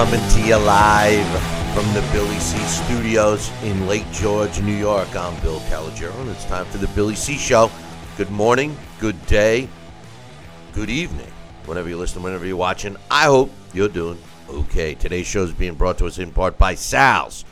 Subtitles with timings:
[0.00, 1.28] Coming to you live
[1.74, 5.14] from the Billy C Studios in Lake George, New York.
[5.14, 7.70] I'm Bill Calogero, and it's time for the Billy C Show.
[8.16, 9.68] Good morning, good day,
[10.72, 11.30] good evening,
[11.66, 12.96] whenever you're listening, whenever you're watching.
[13.10, 14.16] I hope you're doing
[14.48, 14.94] okay.
[14.94, 17.44] Today's show is being brought to us in part by Sal's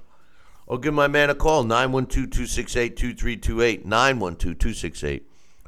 [0.71, 3.85] or give my man a call 912-268-2328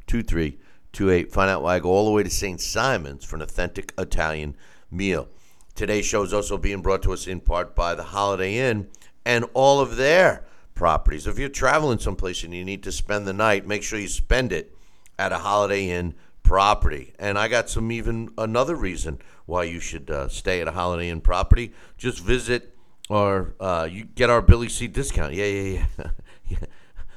[0.07, 3.93] 912-268-2328 find out why i go all the way to st simon's for an authentic
[3.97, 4.55] italian
[4.89, 5.27] meal.
[5.75, 8.87] Today's show is also being brought to us in part by the holiday inn
[9.25, 11.27] and all of their properties.
[11.27, 14.53] If you're traveling someplace and you need to spend the night make sure you spend
[14.53, 14.73] it
[15.19, 17.13] at a holiday inn property.
[17.19, 21.09] And i got some even another reason why you should uh, stay at a holiday
[21.09, 21.73] inn property.
[21.97, 22.72] Just visit
[23.09, 25.33] or uh, you get our Billy C discount.
[25.33, 25.85] Yeah, yeah,
[26.47, 26.57] yeah.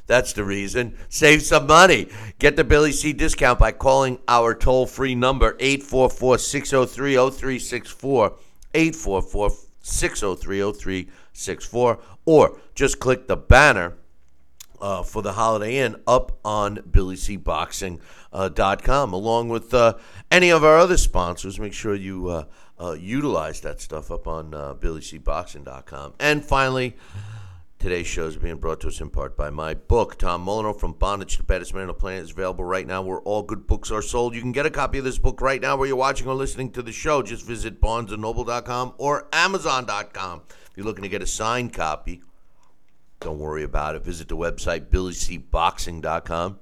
[0.07, 0.97] That's the reason.
[1.09, 2.09] Save some money.
[2.39, 8.37] Get the Billy C discount by calling our toll free number 844 603 0364.
[8.75, 11.99] 844 603 0364.
[12.25, 13.95] Or just click the banner
[14.81, 19.95] uh, for the Holiday Inn up on BillyCBoxing.com, along with uh,
[20.31, 21.59] any of our other sponsors.
[21.59, 22.47] Make sure you
[22.81, 26.15] uh, utilize that stuff up on uh, BillyCBoxing.com.
[26.21, 26.97] And finally,
[27.79, 30.93] today's show is being brought to us in part by my book, Tom Molyneux, From
[30.93, 33.91] Bondage to Baddest Man on the Planet, is available right now where all good books
[33.91, 34.35] are sold.
[34.35, 36.71] You can get a copy of this book right now where you're watching or listening
[36.73, 37.23] to the show.
[37.23, 40.43] Just visit BarnesandNoble.com or Amazon.com.
[40.49, 42.23] If you're looking to get a signed copy,
[43.21, 44.05] don't worry about it.
[44.05, 46.59] Visit the website, BillyCBoxing.com,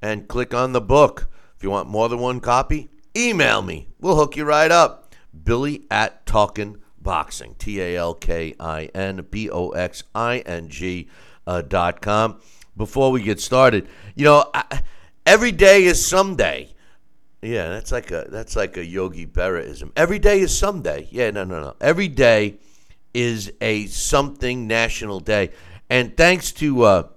[0.00, 1.28] and click on the book.
[1.56, 3.88] If you want more than one copy, email me.
[4.00, 5.09] We'll hook you right up.
[5.44, 10.68] Billy at Talkin Boxing, T A L K I N B O X I N
[10.68, 11.08] G
[11.46, 12.40] uh, dot com.
[12.76, 14.82] Before we get started, you know, I,
[15.26, 16.74] every day is someday.
[17.42, 19.92] Yeah, that's like a that's like a Yogi Berraism.
[19.96, 21.08] Every day is someday.
[21.10, 21.76] Yeah, no, no, no.
[21.80, 22.58] Every day
[23.14, 25.50] is a something national day,
[25.88, 27.08] and thanks to uh,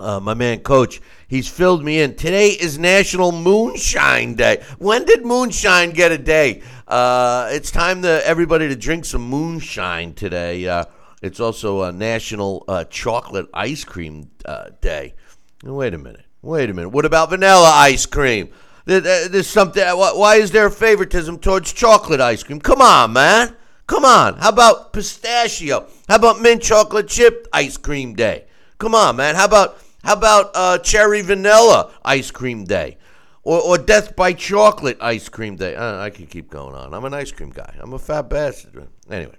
[0.00, 2.14] uh, my man Coach, he's filled me in.
[2.16, 4.62] Today is National Moonshine Day.
[4.78, 6.62] When did moonshine get a day?
[6.88, 10.66] Uh, it's time to everybody to drink some moonshine today.
[10.66, 10.84] Uh,
[11.22, 15.14] it's also a National uh, Chocolate Ice Cream uh, Day.
[15.62, 16.24] Wait a minute.
[16.42, 16.88] Wait a minute.
[16.88, 18.48] What about vanilla ice cream?
[18.86, 19.84] There- there- There's something.
[19.86, 22.60] Why is there favoritism towards chocolate ice cream?
[22.60, 23.54] Come on, man.
[23.86, 24.38] Come on.
[24.38, 25.86] How about pistachio?
[26.08, 28.46] How about mint chocolate chip ice cream day?
[28.78, 29.34] Come on, man.
[29.34, 32.98] How about how about uh, cherry vanilla ice cream day?
[33.42, 35.74] Or, or death by chocolate ice cream day.
[35.74, 36.92] Uh, I could keep going on.
[36.92, 37.74] I'm an ice cream guy.
[37.80, 38.86] I'm a fat bastard.
[39.10, 39.34] Anyway,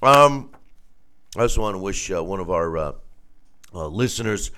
[0.00, 0.50] um,
[1.36, 2.92] I also want to wish uh, one of our uh,
[3.74, 4.52] uh, listeners,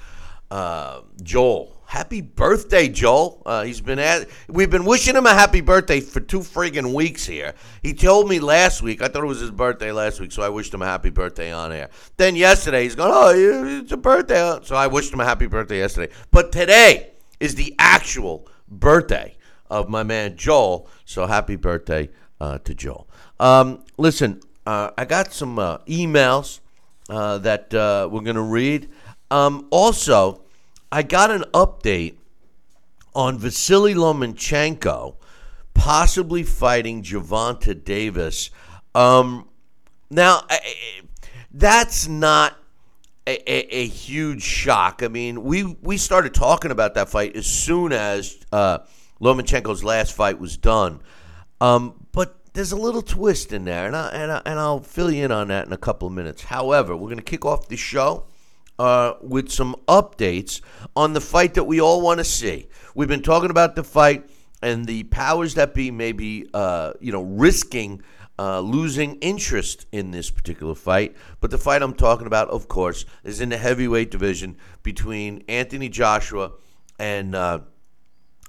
[0.51, 1.74] uh, Joel.
[1.95, 3.41] Happy birthday, Joel.
[3.47, 4.29] Uh, he's been at.
[4.49, 7.55] We've been wishing him a happy birthday for two friggin' weeks here.
[7.85, 9.01] He told me last week.
[9.01, 11.53] I thought it was his birthday last week, so I wished him a happy birthday
[11.53, 11.91] on air.
[12.17, 13.33] Then yesterday, he's going, "Oh,
[13.81, 16.13] it's a birthday," so I wished him a happy birthday yesterday.
[16.33, 19.37] But today is the actual birthday
[19.71, 20.89] of my man Joel.
[21.05, 23.09] So happy birthday uh, to Joel.
[23.39, 26.59] Um, listen, uh, I got some uh, emails
[27.09, 28.89] uh, that uh, we're going to read.
[29.31, 30.44] Um, also,
[30.95, 32.15] I got an update
[33.17, 35.17] on Vasily Lomachenko
[35.75, 38.51] possibly fighting Gervonta Davis.
[38.95, 39.49] Um,
[40.09, 40.43] now,
[41.53, 42.57] that's not
[43.27, 45.03] a, a, a huge shock.
[45.03, 48.79] I mean, we we started talking about that fight as soon as uh,
[49.21, 51.01] Lomachenko's last fight was done.
[51.61, 55.11] Um, but there's a little twist in there, and I, and I, and I'll fill
[55.11, 56.45] you in on that in a couple of minutes.
[56.45, 58.27] However, we're going to kick off the show
[58.79, 60.61] uh, with some updates
[60.97, 62.69] on the fight that we all want to see.
[62.95, 64.29] We've been talking about the fight
[64.63, 68.03] and the powers that be may be, uh, you know, risking
[68.39, 71.17] uh, losing interest in this particular fight.
[71.41, 75.89] But the fight I'm talking about, of course, is in the heavyweight division between Anthony
[75.89, 76.53] Joshua
[76.99, 77.35] and.
[77.35, 77.61] Uh,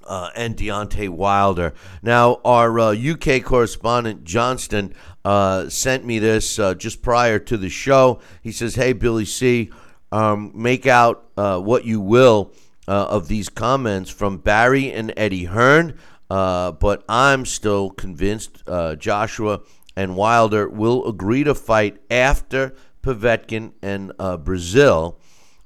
[0.08, 1.74] uh, and Deontay Wilder.
[2.04, 4.94] Now, our uh, UK correspondent Johnston
[5.24, 8.20] uh, sent me this uh, just prior to the show.
[8.44, 9.72] He says, "Hey, Billy C,
[10.16, 12.54] um, make out uh, what you will
[12.88, 15.98] uh, of these comments from Barry and Eddie Hearn,
[16.30, 18.64] but I'm still convinced
[18.98, 19.62] Joshua
[19.98, 22.74] and Wilder will agree to fight after
[23.04, 25.18] Povetkin and Breazeale.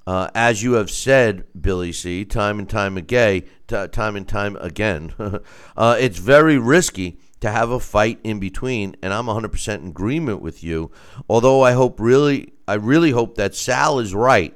[0.07, 4.55] Uh, as you have said, Billy C, time and time again, t- time and time
[4.59, 5.13] again,
[5.77, 10.41] uh, it's very risky to have a fight in between, and I'm 100% in agreement
[10.41, 10.89] with you.
[11.29, 14.55] Although I hope really, I really hope that Sal is right,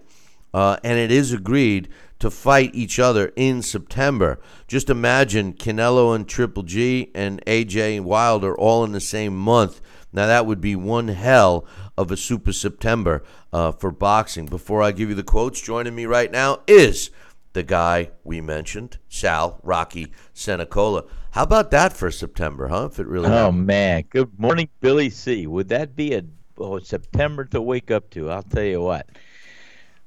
[0.53, 1.89] uh, and it is agreed
[2.19, 4.39] to fight each other in September.
[4.67, 9.81] Just imagine Canelo and Triple G and AJ and Wilder all in the same month.
[10.13, 11.65] Now that would be one hell
[11.97, 14.45] of a Super September uh, for boxing.
[14.45, 17.09] Before I give you the quotes, joining me right now is
[17.53, 21.05] the guy we mentioned, Sal Rocky Senecola.
[21.31, 22.89] How about that for September, huh?
[22.91, 23.25] If it really.
[23.25, 23.65] Oh happened?
[23.65, 24.03] man!
[24.11, 25.47] Good morning, Billy C.
[25.47, 26.23] Would that be a
[26.57, 28.29] oh, September to wake up to?
[28.29, 29.07] I'll tell you what.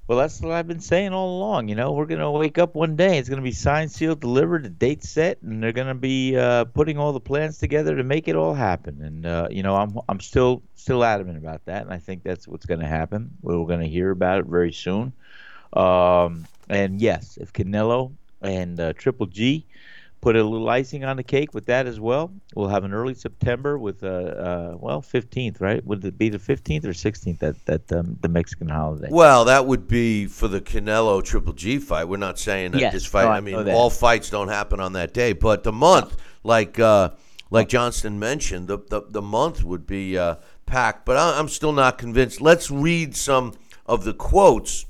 [0.09, 1.69] Well, that's what I've been saying all along.
[1.69, 3.19] You know, we're going to wake up one day.
[3.19, 6.37] It's going to be signed, sealed, delivered, a date set, and they're going to be
[6.37, 9.03] uh, putting all the plans together to make it all happen.
[9.03, 12.47] And uh, you know, I'm I'm still still adamant about that, and I think that's
[12.47, 13.31] what's going to happen.
[13.43, 15.13] We're going to hear about it very soon.
[15.73, 18.13] Um, and yes, if Canelo
[18.43, 19.67] and uh, Triple G
[20.21, 22.33] put a little icing on the cake with that as well.
[22.55, 25.85] We'll have an early September with uh, uh well 15th, right?
[25.85, 29.09] Would it be the 15th or 16th that that um, the Mexican holiday?
[29.11, 32.09] Well, that would be for the Canelo Triple G fight.
[32.09, 32.93] We're not saying that Yes.
[32.93, 33.25] this fight.
[33.25, 36.79] No, I I mean, all fights don't happen on that day, but the month, like
[36.79, 37.11] uh,
[37.51, 40.37] like Johnston mentioned, the the, the month would be uh,
[40.67, 41.05] packed.
[41.07, 42.41] But I, I'm still not convinced.
[42.41, 43.55] Let's read some
[43.87, 44.87] of the quotes,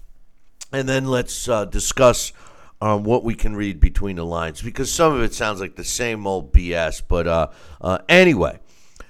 [0.72, 2.32] and then let's uh, discuss.
[2.78, 5.84] Um, what we can read between the lines because some of it sounds like the
[5.84, 7.00] same old BS.
[7.08, 7.48] But uh,
[7.80, 8.58] uh, anyway,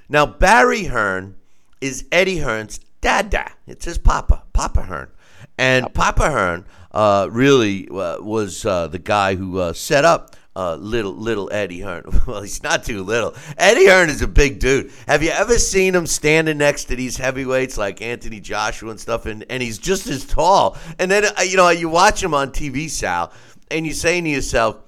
[0.09, 1.35] now Barry Hearn
[1.81, 3.53] is Eddie Hearn's dada.
[3.67, 5.11] It's his papa, Papa Hearn,
[5.59, 10.35] and Papa Hearn uh, really uh, was uh, the guy who uh, set up.
[10.59, 12.05] Uh, little little Eddie Hearn.
[12.27, 13.35] well, he's not too little.
[13.59, 14.91] Eddie Hearn is a big dude.
[15.07, 19.27] Have you ever seen him standing next to these heavyweights like Anthony Joshua and stuff?
[19.27, 20.79] And, and he's just as tall.
[20.99, 23.35] And then you know you watch him on TV, Sal,
[23.71, 24.79] and you're saying to yourself,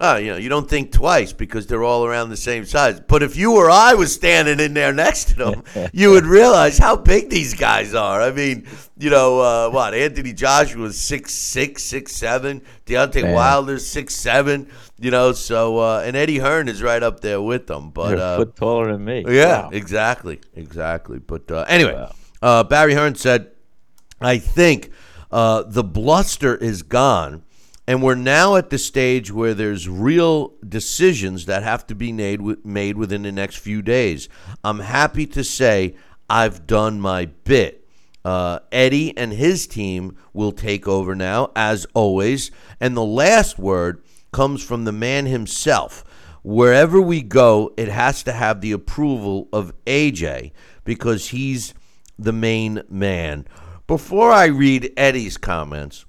[0.00, 3.00] Oh, you know, you don't think twice because they're all around the same size.
[3.00, 6.78] But if you or I was standing in there next to them, you would realize
[6.78, 8.22] how big these guys are.
[8.22, 12.62] I mean, you know, uh, what Anthony Joshua was six six, six seven.
[12.86, 13.34] Deontay Man.
[13.34, 14.70] Wilder's six seven.
[15.00, 17.90] You know, so uh, and Eddie Hearn is right up there with them.
[17.90, 19.24] But You're a uh, foot taller than me.
[19.26, 19.70] yeah, Wow.
[19.72, 21.18] exactly, exactly.
[21.18, 22.14] But uh, anyway, Wow.
[22.40, 23.50] uh, Barry Hearn said,
[24.20, 24.92] "I think
[25.32, 27.42] uh, the bluster is gone,
[27.88, 32.62] and we're now at the stage where there's real decisions that have to be made
[32.62, 34.28] made within the next few days.
[34.62, 35.96] I'm happy to say
[36.28, 37.88] I've done my bit."
[38.26, 42.50] Uh, Eddie and his team will take over now, as always.
[42.78, 44.02] And the last word
[44.32, 46.04] comes from the man himself.
[46.42, 50.52] Wherever we go, it has to have the approval of AJ
[50.84, 51.72] because he's
[52.18, 53.46] the main man.
[53.86, 56.04] Before I read Eddie's comments,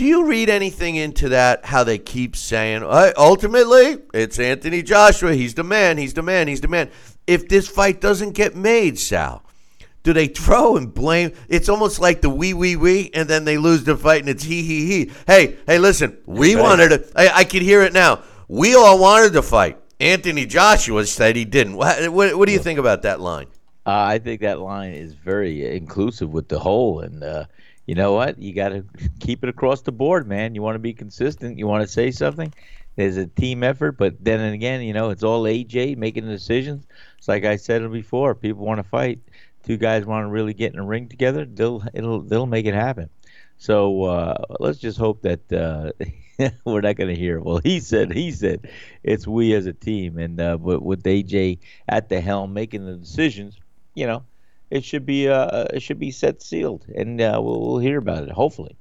[0.00, 1.66] do you read anything into that?
[1.66, 5.34] How they keep saying, "Uh, ultimately, it's Anthony Joshua.
[5.34, 5.98] He's the man.
[5.98, 6.48] He's the man.
[6.48, 6.88] He's the man.
[7.26, 9.42] If this fight doesn't get made, Sal,
[10.02, 11.32] do they throw and blame?
[11.50, 14.42] It's almost like the we, we, we, and then they lose the fight and it's
[14.42, 15.10] he, he, he.
[15.26, 16.62] Hey, hey, listen, we right.
[16.62, 18.22] wanted to, I, I can hear it now.
[18.48, 19.76] We all wanted to fight.
[20.00, 21.76] Anthony Joshua said he didn't.
[21.76, 23.48] What, what, what do you think about that line?
[23.84, 27.44] Uh, I think that line is very inclusive with the whole, and uh,
[27.90, 28.38] you know what?
[28.38, 28.84] You got to
[29.18, 30.54] keep it across the board, man.
[30.54, 31.58] You want to be consistent.
[31.58, 32.54] You want to say something.
[32.94, 36.86] There's a team effort, but then again, you know, it's all AJ making the decisions.
[37.18, 38.36] It's like I said before.
[38.36, 39.18] People want to fight.
[39.64, 41.44] Two guys want to really get in a ring together.
[41.44, 43.10] They'll it'll they'll make it happen.
[43.56, 45.90] So uh, let's just hope that uh,
[46.64, 47.40] we're not going to hear.
[47.40, 48.70] Well, he said, he said,
[49.02, 53.58] it's we as a team, and uh, with AJ at the helm making the decisions,
[53.96, 54.22] you know,
[54.70, 58.22] it should be uh, it should be set sealed, and uh, we'll, we'll hear about
[58.22, 58.30] it.
[58.30, 58.76] Hopefully,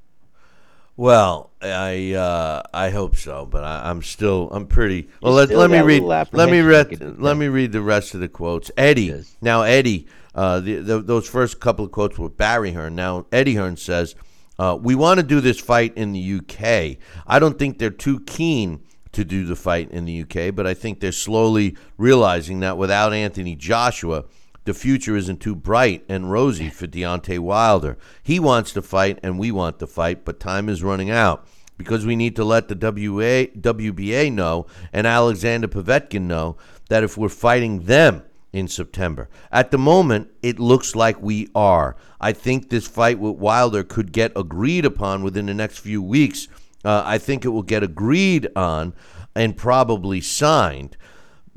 [0.96, 5.10] Well, I uh, I hope so, but I, I'm still I'm pretty.
[5.22, 6.04] Well, let, let me read.
[6.04, 7.20] Let me read.
[7.20, 8.72] Let me read the rest of the quotes.
[8.78, 9.06] Eddie.
[9.06, 9.36] Yes.
[9.42, 10.08] Now, Eddie.
[10.36, 12.96] Uh, the, the, those first couple of quotes were Barry Hearn.
[12.96, 14.16] Now, Eddie Hearn says,
[14.60, 16.98] Uh, we want to do this fight in the UK.
[17.26, 18.82] I don't think they're too keen
[19.12, 23.12] to do the fight in the UK, but I think they're slowly realizing that without
[23.12, 24.26] Anthony Joshua,
[24.70, 27.98] the future isn't too bright and rosy for Deontay Wilder.
[28.22, 32.06] He wants to fight, and we want to fight, but time is running out because
[32.06, 36.56] we need to let the WA, WBA know and Alexander Povetkin know
[36.88, 38.22] that if we're fighting them
[38.54, 39.28] in September.
[39.52, 41.96] At the moment, it looks like we are.
[42.22, 46.48] I think this fight with Wilder could get agreed upon within the next few weeks.
[46.86, 48.94] Uh, I think it will get agreed on
[49.34, 50.96] and probably signed.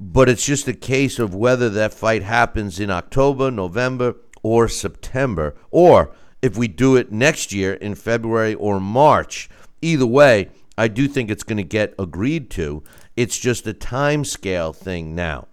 [0.05, 5.55] But it's just a case of whether that fight happens in October, November, or September,
[5.71, 9.49] or if we do it next year in February or March.
[9.81, 12.83] Either way, I do think it's going to get agreed to.
[13.17, 15.47] It's just a time scale thing now.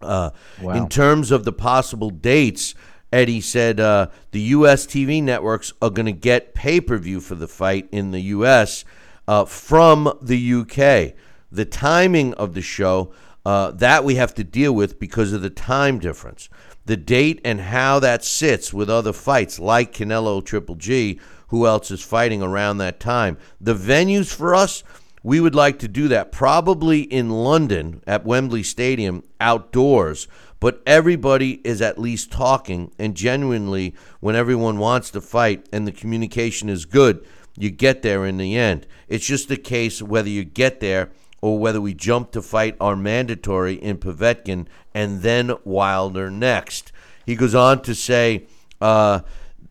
[0.00, 0.72] Uh, Wow.
[0.74, 2.74] In terms of the possible dates,
[3.12, 4.86] Eddie said uh, the U.S.
[4.86, 8.84] TV networks are going to get pay per view for the fight in the U.S.
[9.28, 11.14] Uh, from the U.K.
[11.52, 13.12] The timing of the show,
[13.44, 16.48] uh, that we have to deal with because of the time difference.
[16.86, 21.90] The date and how that sits with other fights like Canelo Triple G, who else
[21.90, 23.38] is fighting around that time.
[23.60, 24.82] The venues for us,
[25.22, 30.28] we would like to do that probably in London at Wembley Stadium outdoors,
[30.60, 35.92] but everybody is at least talking and genuinely when everyone wants to fight and the
[35.92, 37.24] communication is good,
[37.56, 38.86] you get there in the end.
[39.08, 42.96] It's just a case whether you get there or whether we jump to fight our
[42.96, 46.92] mandatory in Povetkin and then Wilder next.
[47.26, 48.46] He goes on to say,
[48.80, 49.20] uh,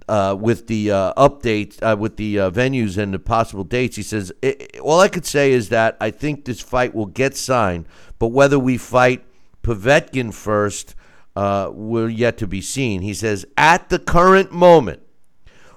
[0.08, 4.02] uh, with the uh, updates, uh, with the uh, venues and the possible dates, he
[4.02, 7.38] says, "I- I- All I could say is that I think this fight will get
[7.38, 7.86] signed,
[8.18, 9.24] but whether we fight
[9.62, 10.96] Povetkin first
[11.36, 13.02] uh, will yet to be seen.
[13.02, 15.02] He says, At the current moment,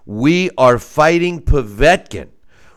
[0.06, 2.28] we are fighting Povetkin.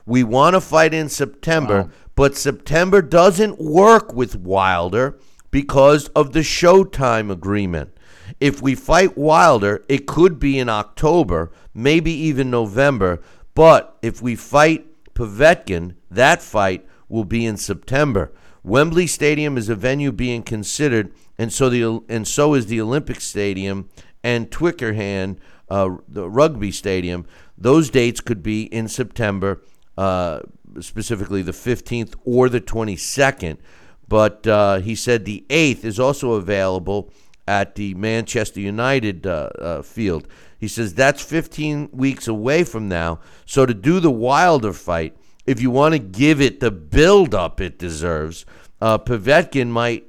[0.06, 5.20] We want to fight in September, but September doesn't work with Wilder
[5.52, 7.92] because of the Showtime agreement.
[8.40, 13.22] If we fight Wilder, it could be in October, maybe even November.
[13.54, 18.32] But if we fight Povetkin, that fight will be in September.
[18.64, 23.22] Wembley Stadium is a venue being considered, and so the and so is the Olympic
[23.22, 23.90] Stadium
[24.24, 25.38] and Twickenham,
[25.70, 27.28] uh, the rugby stadium.
[27.56, 29.62] Those dates could be in September,
[29.98, 30.40] uh,
[30.82, 33.58] specifically the 15th or the 22nd.
[34.08, 37.12] But uh, he said the 8th is also available
[37.48, 40.28] at the Manchester United uh, uh, field.
[40.60, 43.20] He says that's 15 weeks away from now.
[43.46, 45.16] So to do the Wilder fight,
[45.46, 48.46] if you want to give it the build up it deserves,
[48.82, 50.08] uh, Povetkin might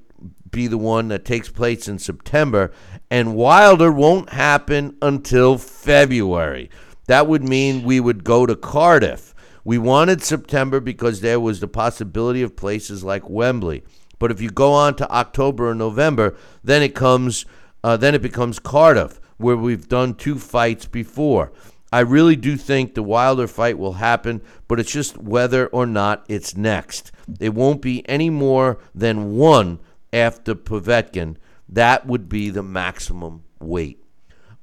[0.51, 2.73] be the one that takes place in September,
[3.11, 6.71] and Wilder won't happen until February.
[7.07, 9.35] That would mean we would go to Cardiff.
[9.67, 13.83] We wanted September because there was the possibility of places like Wembley.
[14.21, 17.45] But if you go on to October or November, then it comes,
[17.83, 21.51] uh, then it becomes Cardiff, where we've done two fights before.
[21.93, 26.25] I really do think the Wilder fight will happen, but it's just whether or not
[26.29, 27.11] it's next.
[27.41, 29.81] It won't be any more than one
[30.13, 31.39] after Povetkin.
[31.69, 34.01] That would be the maximum weight.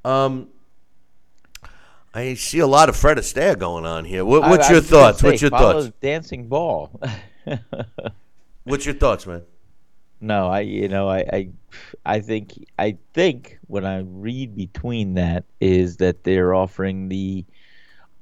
[0.06, 0.48] Um,
[2.14, 4.24] I see a lot of Fred Astaire going on here.
[4.24, 5.20] What, what's I- your thoughts?
[5.20, 5.92] say, what's your thoughts?
[6.02, 7.00] Dancing ball.
[8.66, 9.42] What's your thoughts, man?
[10.22, 11.50] No, I you know I, I
[12.06, 17.44] I think I think when I read between that is that they're offering the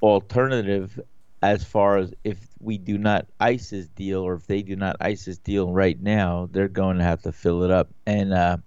[0.01, 0.99] alternative
[1.43, 5.37] as far as if we do not ISIS deal or if they do not ISIS
[5.37, 8.57] deal right now, they're going to have to fill it up and uh,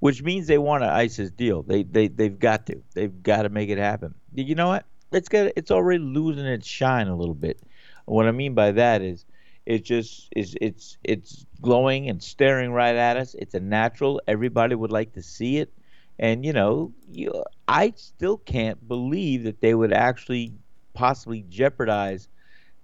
[0.00, 1.62] which means they want ice this deal.
[1.62, 2.80] They they they've got to.
[2.94, 4.14] They've got to make it happen.
[4.34, 4.84] You know what?
[5.12, 7.60] It's got it's already losing its shine a little bit.
[8.04, 9.24] What I mean by that is
[9.66, 13.34] it just is it's it's glowing and staring right at us.
[13.34, 14.20] It's a natural.
[14.26, 15.72] Everybody would like to see it.
[16.18, 20.52] And you know, you, I still can't believe that they would actually
[20.94, 22.28] possibly jeopardize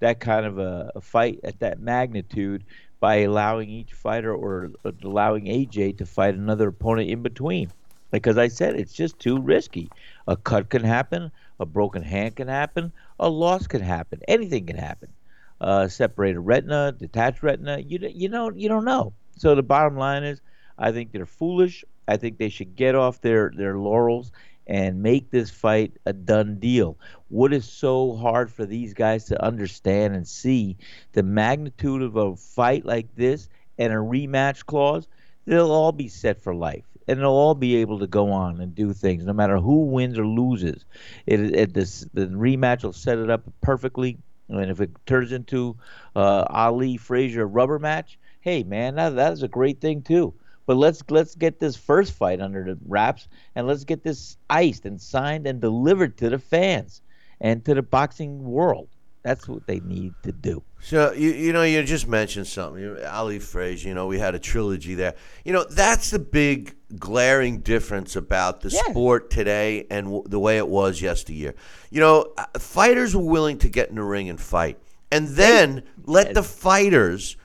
[0.01, 2.65] that kind of a, a fight at that magnitude
[3.05, 4.71] by allowing each fighter or
[5.05, 7.71] allowing AJ to fight another opponent in between.
[8.11, 9.91] Because I said it's just too risky.
[10.27, 11.31] A cut can happen,
[11.61, 15.13] a broken hand can happen, a loss can happen, anything can happen.
[15.61, 19.13] Uh, separated retina, detached retina, you you know you don't know.
[19.37, 20.41] So the bottom line is,
[20.79, 21.85] I think they're foolish.
[22.09, 24.33] I think they should get off their their laurels
[24.67, 26.99] and make this fight a done deal.
[27.29, 30.77] What is so hard for these guys to understand and see
[31.13, 35.07] the magnitude of a fight like this and a rematch clause?
[35.47, 36.85] They'll all be set for life.
[37.07, 40.19] and they'll all be able to go on and do things, no matter who wins
[40.19, 40.85] or loses.
[41.27, 44.19] It, it this the rematch will set it up perfectly.
[44.49, 45.77] And if it turns into
[46.17, 50.35] uh, Ali Frazier rubber match, hey man, that, that is a great thing too.
[50.67, 54.87] But let's let's get this first fight under the wraps, and let's get this iced
[54.87, 57.03] and signed and delivered to the fans
[57.41, 58.89] and to the boxing world.
[59.23, 60.63] That's what they need to do.
[60.81, 63.89] So you you know you just mentioned something, Ali Frazier.
[63.89, 65.15] You know we had a trilogy there.
[65.45, 68.83] You know that's the big glaring difference about the Yeah.
[68.91, 71.55] sport today and w- the way it was yesteryear.
[71.91, 74.79] You know, uh, fighters were willing to get in the ring and fight,
[75.11, 77.37] and then let the fighters,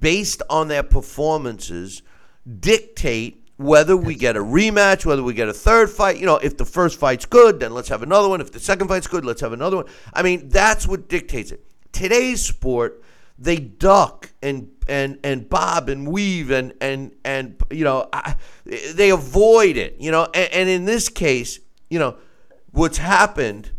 [0.00, 2.02] based on their performances,
[2.48, 6.18] dictate whether we get a rematch, whether we get a third fight.
[6.18, 8.40] You know, if the first fight's good, then let's have another one.
[8.40, 9.86] If the second fight's good, let's have another one.
[10.14, 11.64] I mean, that's what dictates it.
[11.92, 13.02] Today's sport,
[13.38, 19.10] they duck and and and bob and weave and and and you know, I, they
[19.10, 19.96] avoid it.
[19.98, 21.58] You know, and, and in this case,
[21.90, 22.16] you know,
[22.70, 23.72] what's happened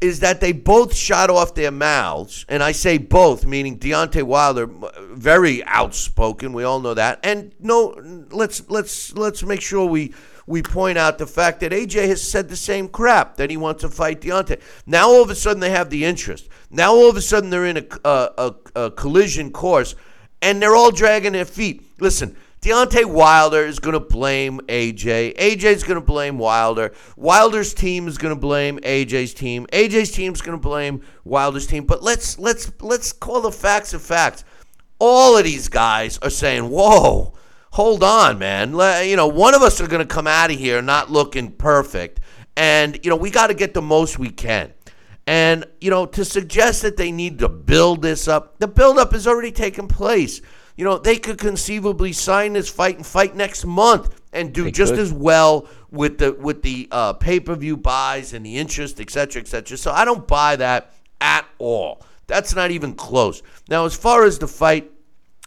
[0.00, 4.70] is that they both shot off their mouths, and I say both, meaning Deontay Wilder,
[5.12, 6.52] very outspoken.
[6.52, 7.96] We all know that, and no,
[8.30, 10.14] let's let's let's make sure we
[10.46, 13.82] we point out the fact that AJ has said the same crap that he wants
[13.82, 14.60] to fight Deontay.
[14.86, 16.48] Now all of a sudden they have the interest.
[16.70, 19.96] Now all of a sudden they're in a a, a, a collision course,
[20.40, 21.84] and they're all dragging their feet.
[22.00, 22.36] Listen.
[22.60, 25.36] Deontay Wilder is going to blame AJ.
[25.36, 26.92] AJ's going to blame Wilder.
[27.16, 29.66] Wilder's team is going to blame AJ's team.
[29.72, 31.84] AJ's team is going to blame Wilder's team.
[31.84, 34.44] But let's let's let's call the facts of facts.
[34.98, 37.34] All of these guys are saying, "Whoa,
[37.70, 38.72] hold on, man.
[39.08, 42.18] You know, one of us are going to come out of here not looking perfect,
[42.56, 44.72] and you know we got to get the most we can."
[45.28, 49.26] And, you know, to suggest that they need to build this up, the buildup has
[49.26, 50.40] already taken place.
[50.78, 54.70] You know, they could conceivably sign this fight and fight next month and do They
[54.70, 55.00] just could.
[55.00, 59.10] as well with the with the uh, pay per view buys and the interest, et
[59.10, 59.76] cetera, et cetera.
[59.76, 62.02] So I don't buy that at all.
[62.28, 63.42] That's not even close.
[63.68, 64.88] Now, as far as the fight,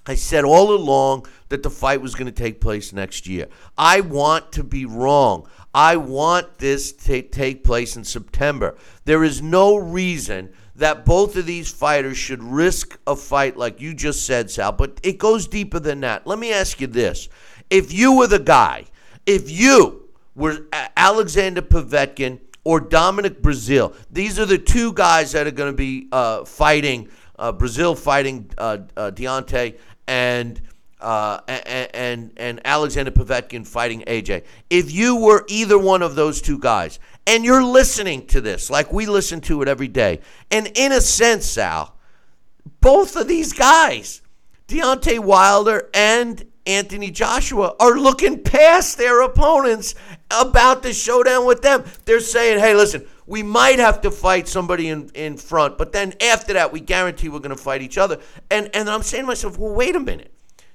[0.06, 3.48] I said all along that the fight was going to take place next year.
[3.78, 5.48] I want to be wrong.
[5.74, 8.76] I want this to take place in September.
[9.06, 10.52] There is no reason
[10.82, 15.00] that both of these fighters should risk a fight like you just said, Sal, but
[15.04, 16.26] it goes deeper than that.
[16.26, 17.30] Let me ask you this.
[17.70, 18.86] If you were the guy,
[19.28, 20.66] if you were
[20.98, 26.08] Alexander Povetkin or Dominic Breazeale, these are the two guys that are going to be
[26.12, 30.60] uh, fighting, uh, Breazeale fighting uh, uh, Deontay and
[31.02, 34.44] uh, and, and and Alexander Povetkin fighting AJ.
[34.70, 38.92] If you were either one of those two guys, and you're listening to this like
[38.92, 41.96] we listen to it every day, and in a sense, Sal,
[42.80, 44.22] both of these guys,
[44.68, 49.96] Deontay Wilder and Anthony Joshua, are looking past their opponents
[50.30, 51.84] about the showdown with them.
[52.06, 56.14] They're saying, hey, listen, we might have to fight somebody in, in front, but then
[56.22, 58.20] after that, we guarantee we're going to fight each other.
[58.50, 60.32] And, and I'm saying to myself, well, wait a minute.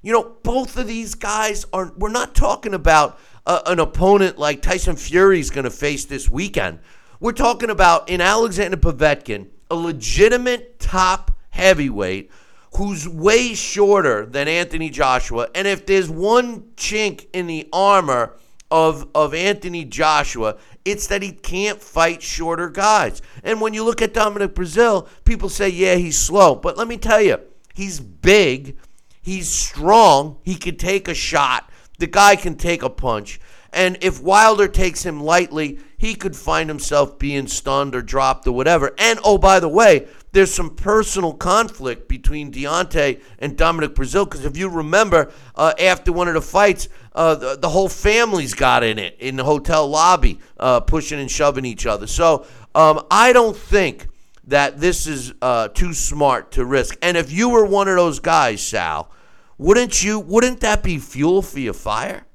[0.06, 4.62] You know, both of these guys are, we're not talking about uh, an opponent like
[4.62, 6.78] Tyson Fury's going to face this weekend.
[7.18, 12.30] We're talking about in Alexander Povetkin, a legitimate top heavyweight
[12.76, 15.48] who's way shorter than Anthony Joshua.
[15.56, 18.36] And if there's one chink in the armor
[18.70, 23.22] of, of Anthony Joshua, it's that he can't fight shorter guys.
[23.42, 26.54] And when you look at Dominic Breazeale, people say, yeah, he's slow.
[26.54, 27.40] But let me tell you,
[27.74, 28.76] he's big,
[29.26, 33.40] he's strong, he can take a shot, the guy can take a punch.
[33.72, 38.52] And if Wilder takes him lightly, he could find himself being stunned or dropped or
[38.52, 38.94] whatever.
[38.96, 44.44] And oh, by the way, there's some personal conflict between Deontay and Dominic Breazeale because
[44.44, 48.84] if you remember, uh, after one of the fights, uh, the, the whole family's got
[48.84, 52.06] in it in the hotel lobby, uh, pushing and shoving each other.
[52.06, 54.06] So um, I don't think
[54.46, 56.96] that this is uh, too smart to risk.
[57.02, 59.10] And if you were one of those guys, Sal,
[59.58, 60.20] wouldn't you?
[60.20, 62.26] Wouldn't that be fuel for your fire?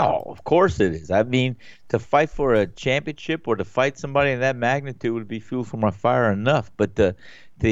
[0.00, 1.10] Oh, of course it is.
[1.10, 1.56] I mean,
[1.88, 5.64] to fight for a championship or to fight somebody in that magnitude would be fuel
[5.64, 6.70] for my fire enough.
[6.76, 7.16] But to,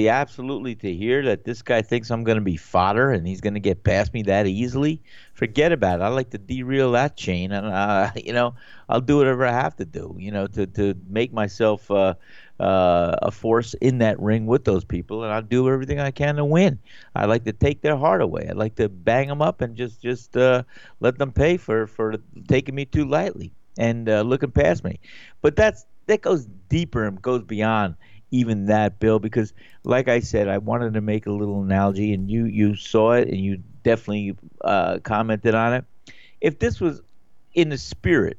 [0.08, 3.54] absolutely to hear that this guy thinks I'm going to be fodder and he's going
[3.54, 5.00] to get past me that easily,
[5.34, 6.02] forget about it.
[6.02, 8.54] I like to derail that chain, and uh, you know,
[8.88, 11.90] I'll do whatever I have to do, you know, to to make myself.
[11.90, 12.14] Uh,
[12.58, 16.36] uh, a force in that ring with those people, and I'll do everything I can
[16.36, 16.78] to win.
[17.14, 18.46] I like to take their heart away.
[18.48, 20.62] I like to bang them up and just just uh,
[21.00, 22.16] let them pay for for
[22.48, 24.98] taking me too lightly and uh, looking past me.
[25.42, 27.96] But that's that goes deeper and goes beyond
[28.30, 29.52] even that, Bill, because
[29.84, 33.28] like I said, I wanted to make a little analogy, and you you saw it
[33.28, 35.84] and you definitely uh, commented on it.
[36.40, 37.02] If this was
[37.54, 38.38] in the spirit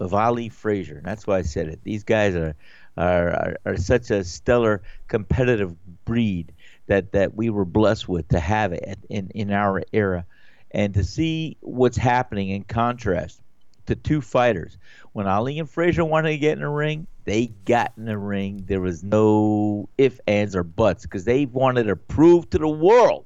[0.00, 1.00] of Ali Frazier.
[1.04, 1.80] That's why I said it.
[1.82, 2.54] These guys are
[2.96, 6.52] are, are, are such a stellar competitive breed
[6.86, 10.24] that, that we were blessed with to have it in, in our era.
[10.70, 13.40] And to see what's happening in contrast
[13.86, 14.76] to two fighters.
[15.12, 18.64] When Ali and Frazier wanted to get in the ring, they got in the ring.
[18.66, 23.24] There was no ifs, ands, or buts because they wanted to prove to the world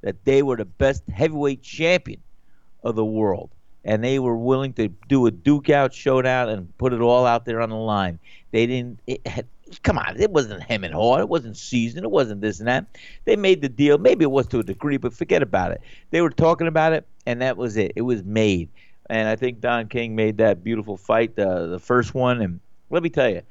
[0.00, 2.20] that they were the best heavyweight champion
[2.82, 3.50] of the world
[3.84, 7.44] and they were willing to do a duke out showdown and put it all out
[7.44, 8.18] there on the line.
[8.50, 9.00] They didn't.
[9.06, 9.46] It had,
[9.82, 11.18] come on, it wasn't him and haw.
[11.18, 12.04] It wasn't seasoned.
[12.04, 12.86] It wasn't this and that.
[13.24, 13.98] They made the deal.
[13.98, 15.80] Maybe it was to a degree, but forget about it.
[16.10, 17.92] They were talking about it, and that was it.
[17.96, 18.68] It was made.
[19.08, 22.40] And I think Don King made that beautiful fight, uh, the first one.
[22.40, 23.42] And let me tell you,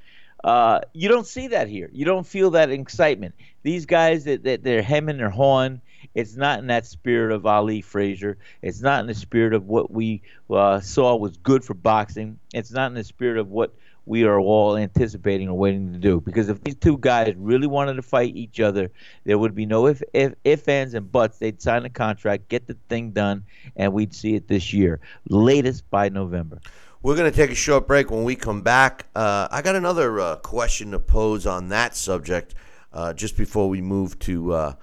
[0.44, 1.90] uh, you don't see that here.
[1.94, 3.36] You don't feel that excitement.
[3.64, 5.82] These guys that, that they're hemming, they're hawing.
[6.16, 8.38] It's not in that spirit of Ali Frazier.
[8.62, 12.40] It's not in the spirit of what we uh, saw was good for boxing.
[12.54, 13.74] It's not in the spirit of what
[14.06, 16.20] we are all anticipating or waiting to do.
[16.22, 18.92] Because if these two guys really wanted to fight each other,
[19.24, 21.38] there would be no if, if, if ands, and buts.
[21.38, 23.44] They'd sign a contract, get the thing done,
[23.76, 26.60] and we'd see it this year, latest by November.
[27.04, 28.12] We're going to take a short break.
[28.12, 32.54] When we come back, uh, I got another uh, question to pose on that subject
[32.94, 34.74] uh, just before we move to uh,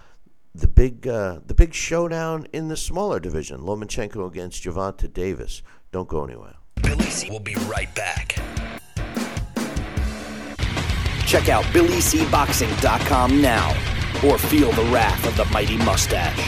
[0.59, 5.63] the big uh, the big showdown in the smaller division, Lomachenko against Gervonta Davis.
[5.93, 6.57] Don't go anywhere.
[6.83, 8.37] Billy C will be right back.
[11.27, 13.71] Check out BillyCBoxing.com now
[14.25, 16.39] or feel the wrath of the mighty mustache.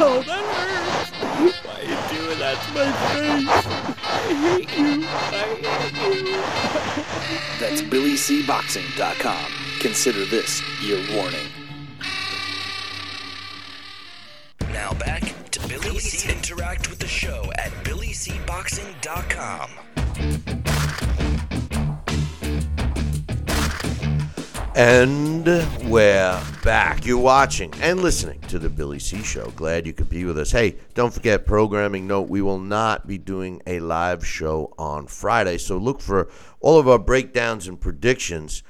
[0.00, 1.64] Oh, that hurts.
[1.64, 3.48] Why are you doing that to my face?
[4.02, 5.04] I hate you.
[5.06, 6.38] I hate you.
[7.60, 9.52] That's BillyCBoxing.com.
[9.80, 11.63] Consider this your warning.
[14.74, 16.28] Now back to Billy C.
[16.28, 19.70] Interact with the show at BillyCBoxing.com.
[24.74, 25.46] And
[25.88, 27.06] we're back.
[27.06, 29.52] You're watching and listening to the Billy C Show.
[29.54, 30.50] Glad you could be with us.
[30.50, 35.56] Hey, don't forget, programming note, we will not be doing a live show on Friday.
[35.58, 38.64] So look for all of our breakdowns and predictions.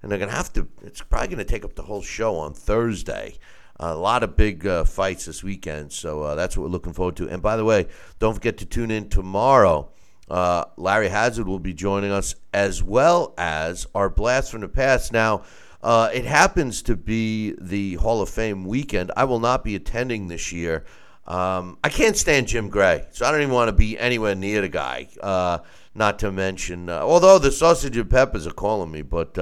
[0.00, 2.36] And they're going to have to, it's probably going to take up the whole show
[2.36, 3.36] on Thursday
[3.80, 7.16] a lot of big uh, fights this weekend, so uh, that's what we're looking forward
[7.16, 7.28] to.
[7.28, 7.86] And by the way,
[8.18, 9.90] don't forget to tune in tomorrow.
[10.28, 15.12] Uh, Larry Hazzard will be joining us, as well as our blast from the past.
[15.12, 15.44] Now,
[15.82, 19.12] uh, it happens to be the Hall of Fame weekend.
[19.16, 20.84] I will not be attending this year.
[21.26, 24.60] Um, I can't stand Jim Gray, so I don't even want to be anywhere near
[24.60, 25.08] the guy.
[25.22, 25.58] Uh,
[25.94, 29.38] not to mention, uh, although the sausage and peppers are calling me, but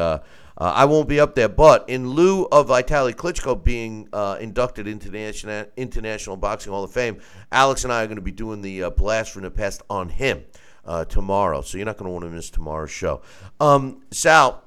[0.59, 4.89] uh, I won't be up there, but in lieu of Vitaly Klitschko being uh, inducted
[4.89, 7.21] into the International Boxing Hall of Fame,
[7.53, 10.09] Alex and I are going to be doing the uh, blast from the past on
[10.09, 10.43] him
[10.85, 11.61] uh, tomorrow.
[11.61, 13.23] So you're not going to want to miss tomorrow's show.
[13.61, 14.65] Um, Sal,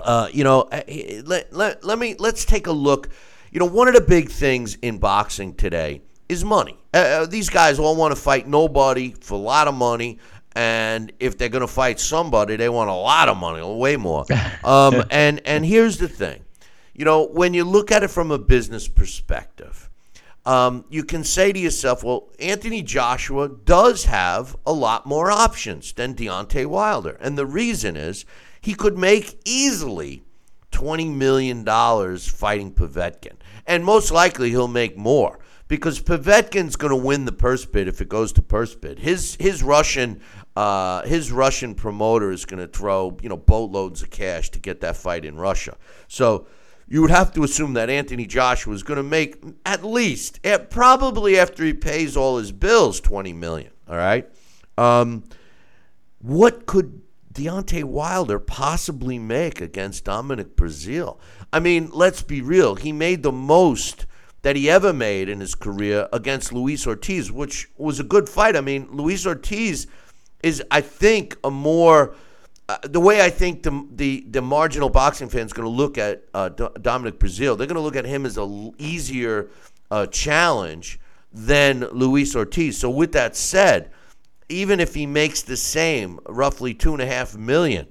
[0.00, 3.10] uh, you know, eh, let, let, let me let's take a look.
[3.52, 6.78] You know, one of the big things in boxing today is money.
[6.94, 10.18] Uh, these guys all want to fight nobody for a lot of money
[10.56, 14.24] and if they're going to fight somebody, they want a lot of money, way more.
[14.64, 16.44] Um, and and here's the thing,
[16.94, 19.88] you know, when you look at it from a business perspective,
[20.46, 25.92] um, you can say to yourself, well, Anthony Joshua does have a lot more options
[25.92, 28.24] than Deontay Wilder, and the reason is
[28.60, 30.24] he could make easily
[30.70, 33.36] twenty million dollars fighting Povetkin,
[33.66, 35.38] and most likely he'll make more
[35.70, 38.98] because Povetkin's going to win the purse bid if it goes to purse bid.
[38.98, 40.20] His his Russian
[40.60, 44.82] uh, his Russian promoter is going to throw you know boatloads of cash to get
[44.82, 45.78] that fight in Russia.
[46.06, 46.48] So
[46.86, 50.58] you would have to assume that Anthony Joshua is going to make at least, eh,
[50.58, 53.72] probably after he pays all his bills, twenty million.
[53.88, 54.28] All right.
[54.76, 55.24] Um,
[56.20, 57.00] what could
[57.32, 61.18] Deontay Wilder possibly make against Dominic Breazeale?
[61.54, 62.74] I mean, let's be real.
[62.74, 64.04] He made the most
[64.42, 68.56] that he ever made in his career against Luis Ortiz, which was a good fight.
[68.56, 69.86] I mean, Luis Ortiz
[70.42, 72.14] is I think a more
[72.68, 75.98] uh, the way I think the the, the marginal boxing fan is going to look
[75.98, 79.50] at uh, Dominic Breazeale, they're going to look at him as a l- easier
[79.90, 81.00] uh, challenge
[81.32, 82.78] than Luis Ortiz.
[82.78, 83.90] So with that said,
[84.48, 87.86] even if he makes the same, roughly two and a half million,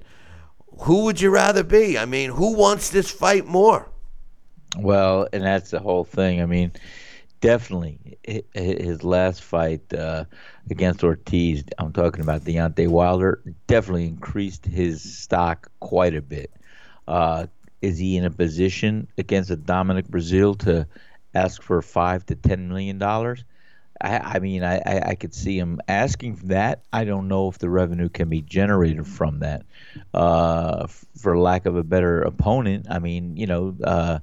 [0.80, 1.98] who would you rather be?
[1.98, 3.90] I mean, who wants this fight more?
[4.78, 6.40] Well, and that's the whole thing.
[6.40, 6.72] I mean,
[7.40, 8.18] definitely
[8.54, 10.24] his last fight uh,
[10.70, 16.50] against Ortiz, I'm talking about Deontay Wilder, definitely increased his stock quite a bit.
[17.08, 17.46] Uh,
[17.82, 20.86] is he in a position against a Dominic Breazeale to
[21.34, 23.44] ask for five to ten million dollars?
[24.00, 26.82] I, I mean, I, I, I could see him asking for that.
[26.92, 29.64] I don't know if the revenue can be generated from that.
[30.14, 30.86] Uh,
[31.18, 34.20] for lack of a better opponent, I mean, you know, uh,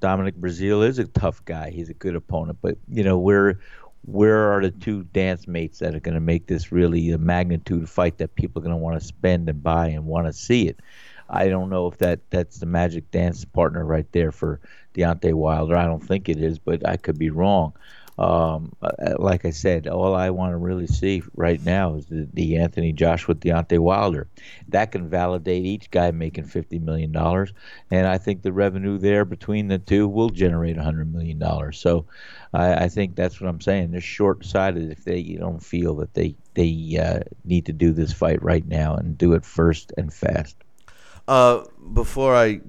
[0.00, 1.70] Dominic Breazeale is a tough guy.
[1.70, 3.60] He's a good opponent, but you know, where
[4.04, 7.88] where are the two dance mates that are going to make this really a magnitude
[7.88, 10.68] fight that people are going to want to spend and buy and want to see
[10.68, 10.80] it?
[11.28, 14.60] I don't know if that that's the magic dance partner right there for
[14.94, 15.76] Deontay Wilder.
[15.76, 17.74] I don't think it is, but I could be wrong.
[18.18, 22.28] Um, uh, like I said, all I want to really see right now is the,
[22.32, 24.26] the Anthony Joshua Deontay Wilder.
[24.68, 27.52] That can validate each guy making fifty million dollars,
[27.92, 31.78] and I think the revenue there between the two will generate hundred million dollars.
[31.78, 32.06] So,
[32.52, 33.92] I, I, think that's what I'm saying.
[33.92, 38.42] They're short-sighted if they don't feel that they they uh, need to do this fight
[38.42, 40.56] right now and do it first and fast.
[41.28, 42.62] Uh, before I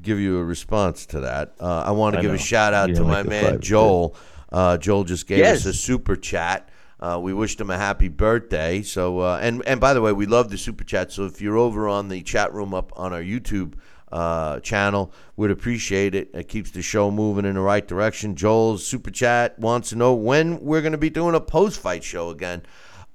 [0.00, 2.34] give you a response to that, uh, I want to give know.
[2.34, 4.16] a shout out to my man Joel.
[4.52, 5.60] Uh, Joel just gave yes.
[5.60, 6.68] us a super chat.
[7.00, 8.82] Uh, we wished him a happy birthday.
[8.82, 11.10] So, uh, and and by the way, we love the super chat.
[11.10, 13.74] So if you're over on the chat room up on our YouTube
[14.12, 16.30] uh, channel, we'd appreciate it.
[16.32, 18.36] It keeps the show moving in the right direction.
[18.36, 22.04] Joel's super chat wants to know when we're going to be doing a post fight
[22.04, 22.62] show again.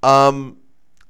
[0.04, 0.58] Um,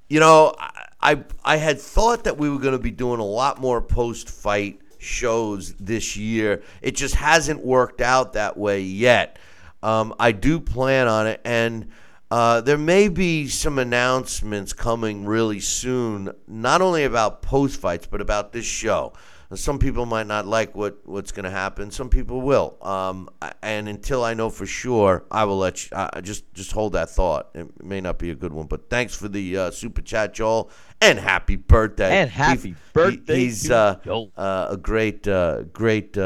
[0.10, 3.26] you know, I, I I had thought that we were going to be doing a
[3.26, 6.62] lot more post fight shows this year.
[6.82, 9.40] It just hasn't worked out that way yet.
[9.84, 11.90] Um, I do plan on it, and
[12.30, 18.20] uh, there may be some announcements coming really soon, not only about post fights, but
[18.20, 19.14] about this show.
[19.54, 21.90] Some people might not like what, what's going to happen.
[21.90, 22.78] Some people will.
[22.82, 23.30] Um,
[23.62, 25.96] and until I know for sure, I will let you.
[25.96, 27.52] Uh, just just hold that thought.
[27.54, 30.70] It may not be a good one, but thanks for the uh, super chat, Joel,
[31.00, 32.18] and happy birthday.
[32.18, 33.36] And happy he, birthday.
[33.36, 33.96] He, he's uh,
[34.36, 36.18] uh, a great uh, great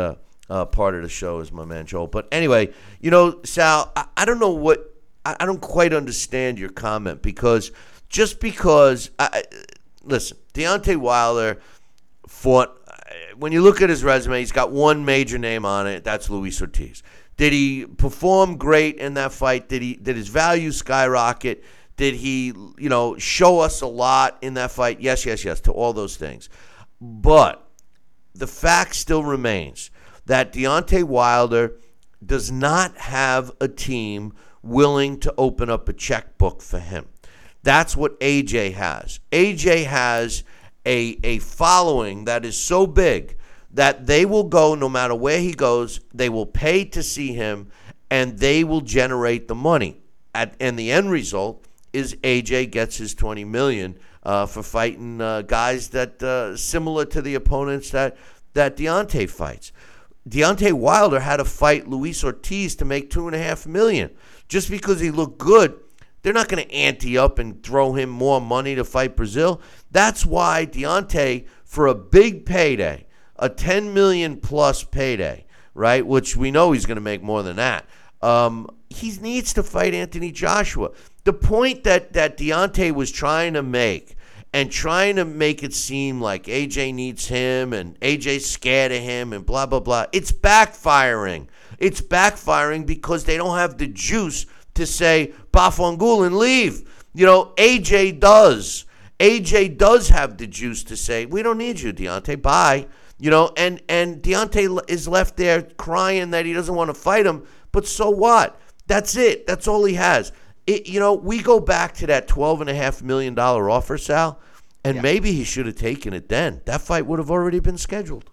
[0.49, 2.07] uh, part of the show is my man Joel.
[2.07, 4.93] But anyway, you know, Sal, I, I don't know what
[5.25, 7.71] I, I, don't quite understand your comment because
[8.09, 9.43] just because I,
[10.03, 11.61] listen, Deontay Wilder
[12.27, 12.77] fought.
[13.37, 16.03] When you look at his resume, he's got one major name on it.
[16.03, 17.01] That's Luis Ortiz.
[17.37, 19.67] Did he perform great in that fight?
[19.67, 19.95] Did he?
[19.95, 21.63] Did his value skyrocket?
[21.97, 25.01] Did he, you know, show us a lot in that fight?
[25.01, 26.49] Yes, yes, yes, to all those things.
[26.99, 27.67] But
[28.33, 29.90] the fact still remains
[30.25, 31.73] that Deontay Wilder
[32.25, 37.07] does not have a team willing to open up a checkbook for him.
[37.63, 39.19] That's what AJ has.
[39.31, 40.43] AJ has
[40.85, 43.37] a, a following that is so big
[43.73, 47.71] that they will go no matter where he goes, they will pay to see him,
[48.09, 50.01] and they will generate the money.
[50.35, 55.41] At, and the end result is AJ gets his 20 million uh, for fighting uh,
[55.43, 58.17] guys that uh, similar to the opponents that
[58.53, 59.71] that Deontay fights.
[60.27, 64.11] Deontay Wilder had to fight Luis Ortiz to make two and a half million.
[64.47, 65.79] Just because he looked good,
[66.21, 69.59] they're not going to ante up and throw him more money to fight Breazeale.
[69.89, 73.05] That's why Deontay, for a big payday,
[73.37, 76.05] a 10 million plus payday, right?
[76.05, 77.87] Which we know he's going to make more than that.
[78.21, 80.91] Um, he needs to fight Anthony Joshua.
[81.23, 84.15] The point that that Deontay was trying to make
[84.53, 89.31] and trying to make it seem like AJ needs him and AJ's scared of him
[89.31, 90.05] and blah, blah, blah.
[90.11, 91.47] It's backfiring.
[91.77, 96.89] It's backfiring because they don't have the juice to say, Bafangul and leave.
[97.13, 98.85] You know, AJ does.
[99.19, 102.41] AJ does have the juice to say, we don't need you, Deontay.
[102.41, 102.87] Bye.
[103.19, 107.25] You know, and, and Deontay is left there crying that he doesn't want to fight
[107.25, 107.45] him.
[107.71, 108.59] But so what?
[108.87, 109.47] That's it.
[109.47, 110.31] That's all he has.
[110.71, 114.39] It, you know, we go back to that $12.5 million offer, Sal,
[114.85, 115.01] and yeah.
[115.01, 116.61] maybe he should have taken it then.
[116.63, 118.29] That fight would have already been scheduled.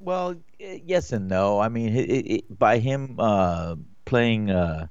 [0.00, 1.60] Well, yes and no.
[1.60, 4.86] I mean, it, it, by him uh, playing uh,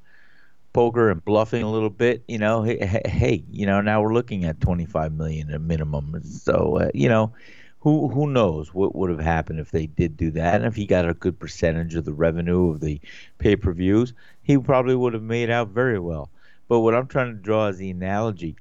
[0.73, 4.45] poker and bluffing a little bit, you know, hey, hey, you know, now we're looking
[4.45, 6.21] at 25 million at minimum.
[6.23, 7.33] So, uh, you know,
[7.79, 10.55] who who knows what would have happened if they did do that?
[10.55, 12.99] And if he got a good percentage of the revenue of the
[13.39, 16.29] pay per views, he probably would have made out very well.
[16.67, 18.55] But what I'm trying to draw is the analogy.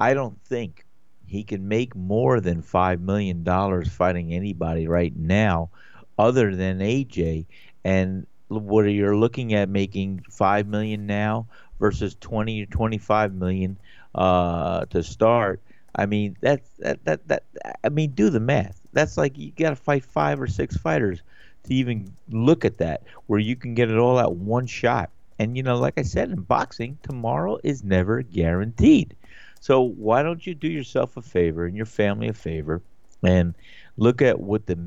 [0.00, 0.84] I don't think
[1.26, 5.70] he can make more than five million dollars fighting anybody right now,
[6.18, 7.46] other than AJ.
[7.84, 11.46] And what are you're looking at making five million now
[11.78, 13.78] versus twenty or twenty-five million
[14.14, 15.60] uh, to start.
[15.94, 17.44] I mean, that's that, that that
[17.84, 18.80] I mean, do the math.
[18.92, 21.22] That's like you got to fight five or six fighters
[21.64, 25.10] to even look at that, where you can get it all at one shot.
[25.38, 29.16] And you know, like I said in boxing, tomorrow is never guaranteed.
[29.60, 32.82] So why don't you do yourself a favor and your family a favor
[33.22, 33.54] and
[33.96, 34.78] look at what the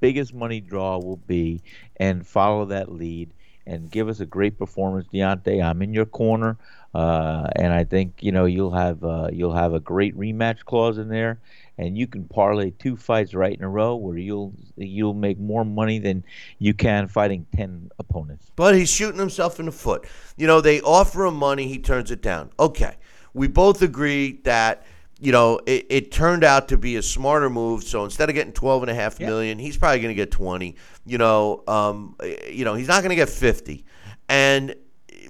[0.00, 1.62] biggest money draw will be
[1.96, 3.30] and follow that lead
[3.66, 5.62] and give us a great performance, Deontay.
[5.62, 6.58] I'm in your corner,
[6.94, 10.98] uh, and I think you know you'll have uh, you'll have a great rematch clause
[10.98, 11.40] in there,
[11.78, 15.64] and you can parlay two fights right in a row where you'll you'll make more
[15.64, 16.24] money than
[16.58, 18.50] you can fighting ten opponents.
[18.56, 20.06] But he's shooting himself in the foot.
[20.36, 22.50] You know, they offer him money, he turns it down.
[22.58, 22.96] Okay,
[23.34, 24.84] we both agree that
[25.22, 27.84] you know, it, it, turned out to be a smarter move.
[27.84, 30.76] So instead of getting twelve and a half million, he's probably going to get twenty.
[31.04, 32.16] You know, um,
[32.48, 33.84] you know, he's not going to get fifty.
[34.30, 34.74] And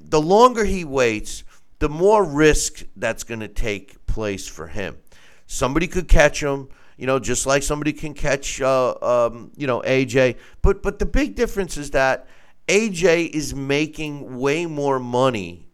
[0.01, 1.42] the longer he waits,
[1.81, 4.99] the more risk that's going to take place for him.
[5.47, 6.69] Somebody could catch him.
[6.97, 10.37] You know, just like somebody can catch, uh, um, you know, AJ.
[10.61, 12.29] But but the big difference is that
[12.69, 15.66] AJ is making way more money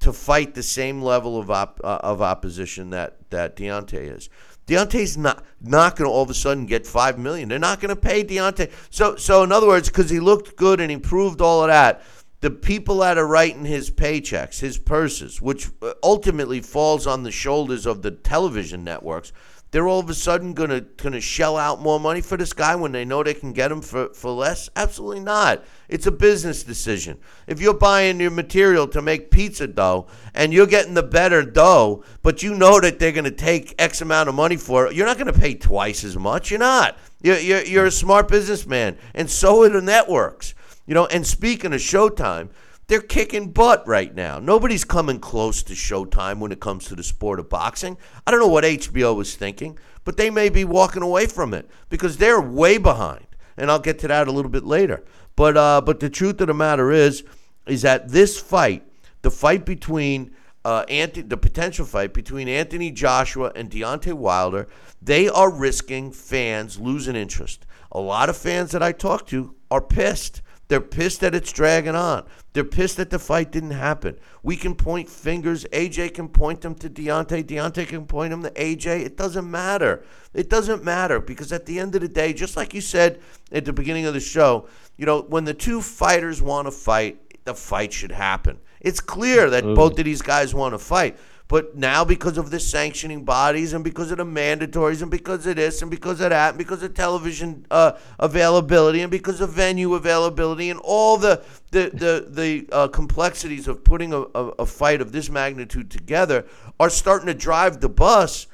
[0.00, 4.28] to fight the same level of op, uh, of opposition that that Deontay is.
[4.66, 7.48] Deontay's not not going to all of a sudden get five million.
[7.48, 8.72] They're not going to pay Deontay.
[8.90, 12.02] So so in other words, because he looked good and he proved all of that,
[12.40, 17.30] the people that are writing his paychecks, his purses, which uh, ultimately falls on the
[17.30, 19.32] shoulders of the television networks,
[19.72, 22.92] they're all of a sudden gonna gonna shell out more money for this guy when
[22.92, 24.70] they know they can get him for, for less?
[24.76, 25.64] Absolutely not.
[25.88, 27.18] It's a business decision.
[27.46, 32.04] If you're buying your material to make pizza dough and you're getting the better dough,
[32.22, 35.18] but you know that they're gonna take X amount of money for it, you're not
[35.18, 36.50] gonna pay twice as much.
[36.50, 36.96] You're not.
[37.20, 40.54] You're, you're, you're a smart businessman, and so are the networks.
[40.86, 42.50] You know, and speaking of Showtime,
[42.88, 44.38] they're kicking butt right now.
[44.38, 47.98] Nobody's coming close to Showtime when it comes to the sport of boxing.
[48.26, 51.68] I don't know what HBO was thinking, but they may be walking away from it
[51.88, 53.26] because they're way behind.
[53.56, 55.02] And I'll get to that a little bit later.
[55.34, 57.24] But uh, but the truth of the matter is,
[57.66, 58.84] is that this fight,
[59.22, 60.30] the fight between
[60.64, 64.68] uh, Anthony, the potential fight between Anthony Joshua and Deontay Wilder,
[65.02, 67.66] they are risking fans losing interest.
[67.92, 70.42] A lot of fans that I talk to are pissed.
[70.68, 72.26] They're pissed that it's dragging on.
[72.52, 74.18] They're pissed that the fight didn't happen.
[74.42, 75.64] We can point fingers.
[75.72, 77.44] AJ can point them to Deontay.
[77.44, 79.04] Deontay can point them to AJ.
[79.04, 80.04] It doesn't matter.
[80.34, 83.20] It doesn't matter because at the end of the day, just like you said
[83.52, 87.44] at the beginning of the show, you know, when the two fighters want to fight,
[87.44, 88.58] the fight should happen.
[88.80, 91.16] It's clear that both of these guys want to fight.
[91.48, 95.56] But now, because of the sanctioning bodies and because of the mandatories and because of
[95.56, 99.94] this and because of that and because of television uh, availability and because of venue
[99.94, 105.00] availability and all the the the, the uh, complexities of putting a, a, a fight
[105.00, 106.46] of this magnitude together
[106.80, 108.48] are starting to drive the bus.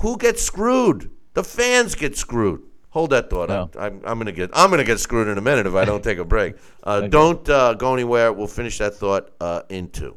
[0.00, 1.10] Who gets screwed?
[1.32, 2.62] The fans get screwed.
[2.90, 3.48] Hold that thought.
[3.48, 3.70] No.
[3.78, 6.18] I'm, I'm, gonna get I'm gonna get screwed in a minute if I don't take
[6.18, 6.56] a break.
[6.86, 8.32] Uh, Don't uh, go anywhere.
[8.32, 10.16] We'll finish that thought uh, in two.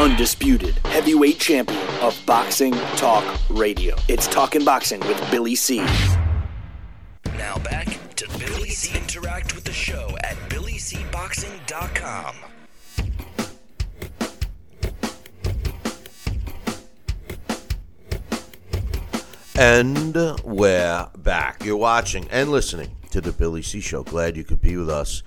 [0.00, 3.94] undisputed heavyweight champion of Boxing Talk Radio.
[4.08, 5.84] It's Talking Boxing with Billy C.
[7.36, 8.96] Now back to Billy C.
[8.96, 12.34] Interact with the show at BillyCBoxing.com.
[19.58, 21.62] And we're back.
[21.62, 24.02] You're watching and listening to the Billy C Show.
[24.02, 25.22] Glad you could be with us.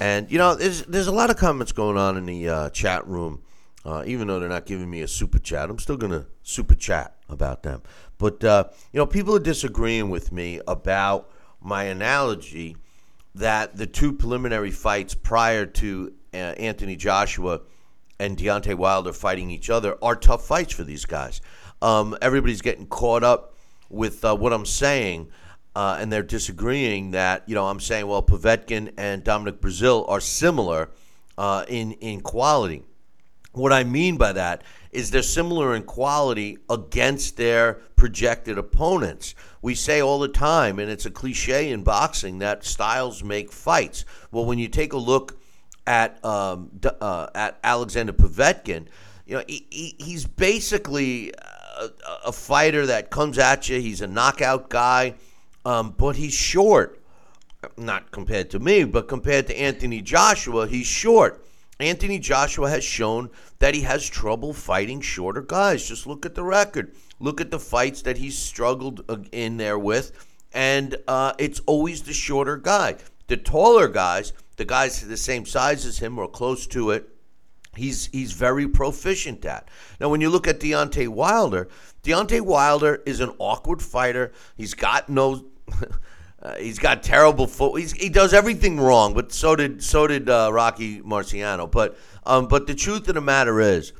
[0.00, 3.06] And you know, there's there's a lot of comments going on in the uh, chat
[3.06, 3.42] room.
[3.86, 7.14] Uh, even though they're not giving me a super chat, I'm still gonna super chat
[7.28, 7.82] about them.
[8.18, 12.76] But uh, you know, people are disagreeing with me about my analogy
[13.36, 17.60] that the two preliminary fights prior to uh, Anthony Joshua
[18.18, 21.40] and Deontay Wilder fighting each other are tough fights for these guys.
[21.80, 23.54] Um, everybody's getting caught up
[23.88, 25.28] with uh, what I'm saying,
[25.76, 30.20] uh, and they're disagreeing that you know I'm saying well Povetkin and Dominic Breazeale are
[30.20, 30.90] similar
[31.38, 32.82] uh, in in quality.
[33.56, 39.34] What I mean by that is they're similar in quality against their projected opponents.
[39.62, 44.04] We say all the time, and it's a cliche in boxing, that styles make fights.
[44.30, 45.40] Well, when you take a look
[45.86, 48.88] at um, uh, at Alexander Povetkin,
[49.24, 51.32] you know he, he, he's basically
[51.78, 51.88] a,
[52.26, 53.80] a fighter that comes at you.
[53.80, 55.14] He's a knockout guy,
[55.64, 57.00] um, but he's short.
[57.78, 61.42] Not compared to me, but compared to Anthony Joshua, he's short.
[61.78, 65.86] Anthony Joshua has shown that he has trouble fighting shorter guys.
[65.86, 66.94] Just look at the record.
[67.20, 70.12] Look at the fights that he's struggled in there with,
[70.52, 72.96] and uh, it's always the shorter guy.
[73.26, 77.08] The taller guys, the guys the same size as him or close to it,
[77.74, 79.68] he's he's very proficient at.
[80.00, 81.68] Now, when you look at Deontay Wilder,
[82.02, 84.32] Deontay Wilder is an awkward fighter.
[84.56, 85.44] He's got no.
[86.42, 87.80] Uh, he's got terrible foot.
[87.80, 91.70] He's, he does everything wrong, but so did so did uh, Rocky Marciano.
[91.70, 93.92] But um, but the truth of the matter is,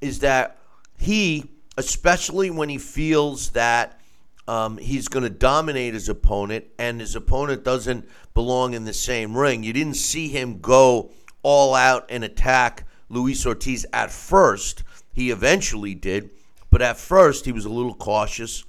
[0.00, 0.58] is that
[0.98, 1.44] he,
[1.76, 4.00] especially when he feels that
[4.48, 9.36] um, he's going to dominate his opponent, and his opponent doesn't belong in the same
[9.36, 9.62] ring.
[9.62, 14.82] You didn't see him go all out and attack Luis Ortiz at first.
[15.12, 16.30] He eventually did,
[16.70, 18.64] but at first he was a little cautious.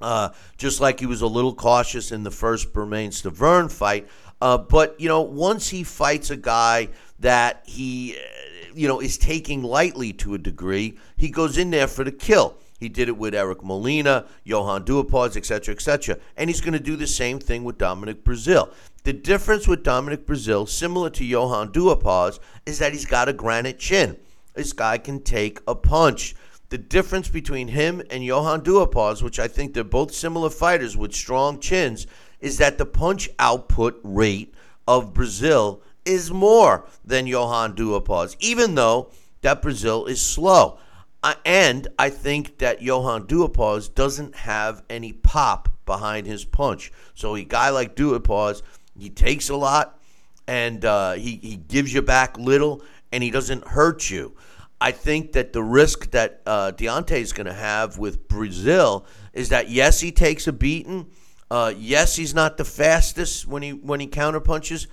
[0.00, 4.08] Uh, just like he was a little cautious in the first Bermane Stiverne fight.
[4.40, 6.88] Uh, but, you know, once he fights a guy
[7.18, 11.86] that he, uh, you know, is taking lightly to a degree, he goes in there
[11.86, 12.56] for the kill.
[12.78, 16.16] He did it with Eric Molina, Johan Duhaupas, etc., etc.
[16.38, 18.72] And he's going to do the same thing with Dominic Breazeale.
[19.04, 23.78] The difference with Dominic Breazeale, similar to Johan Duhaupas, is that he's got a granite
[23.78, 24.16] chin.
[24.54, 26.34] This guy can take a punch.
[26.70, 31.12] The difference between him and Johan Duhaupas, which I think they're both similar fighters with
[31.12, 32.06] strong chins,
[32.40, 34.54] is that the punch output rate
[34.86, 39.10] of Breazeale is more than Johan Duhaupas, even though
[39.42, 40.78] that Breazeale is slow.
[41.24, 46.92] Uh, and I think that Johan Duhaupas doesn't have any pop behind his punch.
[47.14, 48.62] So a guy like Duhaupas,
[48.96, 49.98] he takes a lot,
[50.46, 54.36] and uh, he, he gives you back little, and he doesn't hurt you.
[54.80, 59.50] I think that the risk that uh, Deontay is going to have with Breazeale is
[59.50, 61.10] that yes, he takes a beating.
[61.50, 64.86] Uh, yes, he's not the fastest when he when he counter punches,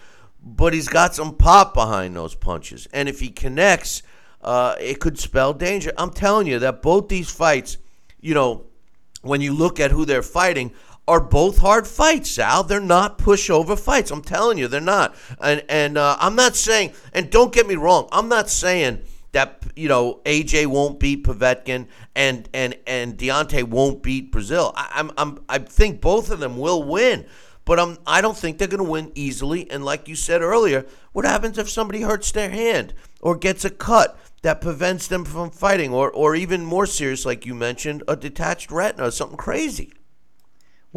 [0.44, 4.02] but he's got some pop behind those punches, and if he connects
[4.42, 5.92] uh, it could spell danger.
[5.98, 7.78] I'm telling you that both these fights,
[8.22, 8.66] you know,
[9.22, 10.72] when you look at who they're fighting,
[11.08, 12.64] are both hard fights, Sal.
[12.64, 14.12] They're not pushover fights.
[14.12, 15.16] I'm telling you, they're not.
[15.42, 16.94] And and uh, I'm not saying.
[17.14, 18.10] And don't get me wrong.
[18.12, 19.04] I'm not saying
[19.38, 21.86] that you know AJ won't beat Povetkin
[22.16, 24.74] and and and Deontay won't beat Breazeale.
[24.76, 27.28] I, I'm I'm I think both of them will win.
[27.64, 29.70] But I'm, I don't think they're going to win easily.
[29.70, 33.70] And like you said earlier, what happens if somebody hurts their hand or gets a
[33.70, 34.18] cut?
[34.44, 38.72] that prevents them from fighting, or, or even more serious, like you mentioned, a detached
[38.72, 39.92] retina, or something crazy.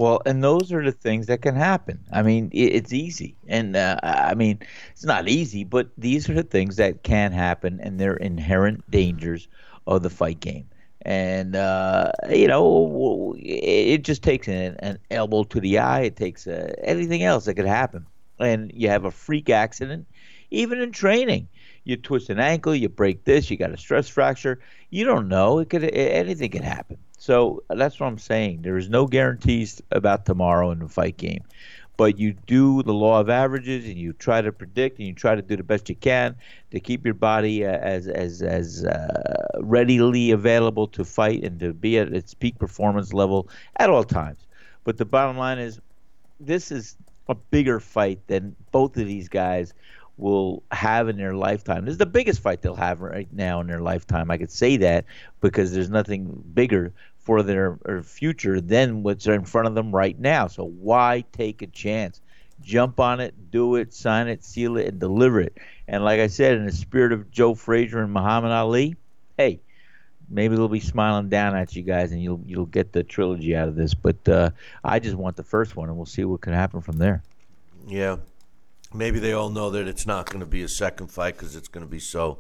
[0.01, 2.03] Well, and those are the things that can happen.
[2.11, 4.59] I mean, it's easy, and uh, I mean,
[4.93, 9.47] it's not easy, but these are the things that can happen, and they're inherent dangers
[9.87, 10.67] of the fight game.
[11.03, 16.01] And uh, you know, it just takes an, an, elbow to the eye.
[16.01, 18.07] It takes uh, anything else that could happen,
[18.39, 20.07] and you have a freak accident,
[20.51, 21.47] even in training
[21.85, 24.61] you twist an ankle, you break this, you got a stress fracture.
[24.91, 25.59] You don't know.
[25.59, 26.99] It could anything can happen.
[27.21, 28.63] So that's what I'm saying.
[28.63, 31.45] There is no guarantees about tomorrow in the fight game,
[31.99, 35.35] but you do the law of averages and you try to predict and you try
[35.35, 36.35] to do the best you can
[36.71, 41.75] to keep your body uh, as as as uh, readily available to fight and to
[41.75, 44.47] be at its peak performance level at all times.
[44.85, 45.79] But the bottom line is,
[46.41, 46.97] this is
[47.29, 49.75] a bigger fight than both of these guys
[50.21, 51.85] will have in their lifetime.
[51.85, 54.31] This is the biggest fight they'll have right now in their lifetime.
[54.31, 55.07] I could say that
[55.41, 56.93] because there's nothing bigger
[57.23, 60.47] for their future than what's in front of them right now.
[60.47, 62.21] So why take a chance?
[62.63, 65.57] Jump on it, do it, sign it, seal it, and deliver it.
[65.89, 68.97] And like I said, in the spirit of Joe Frazier and Muhammad Ali,
[69.37, 69.61] hey,
[70.29, 73.69] maybe they'll be smiling down at you guys, and you'll you'll get the trilogy out
[73.69, 73.95] of this.
[73.95, 74.51] But uh,
[74.85, 77.23] I just want the first one, and we'll see what can happen from there.
[77.87, 78.19] Yeah,
[78.95, 81.69] maybe they all know that it's not going to be a second fight because it's
[81.69, 82.39] going to be so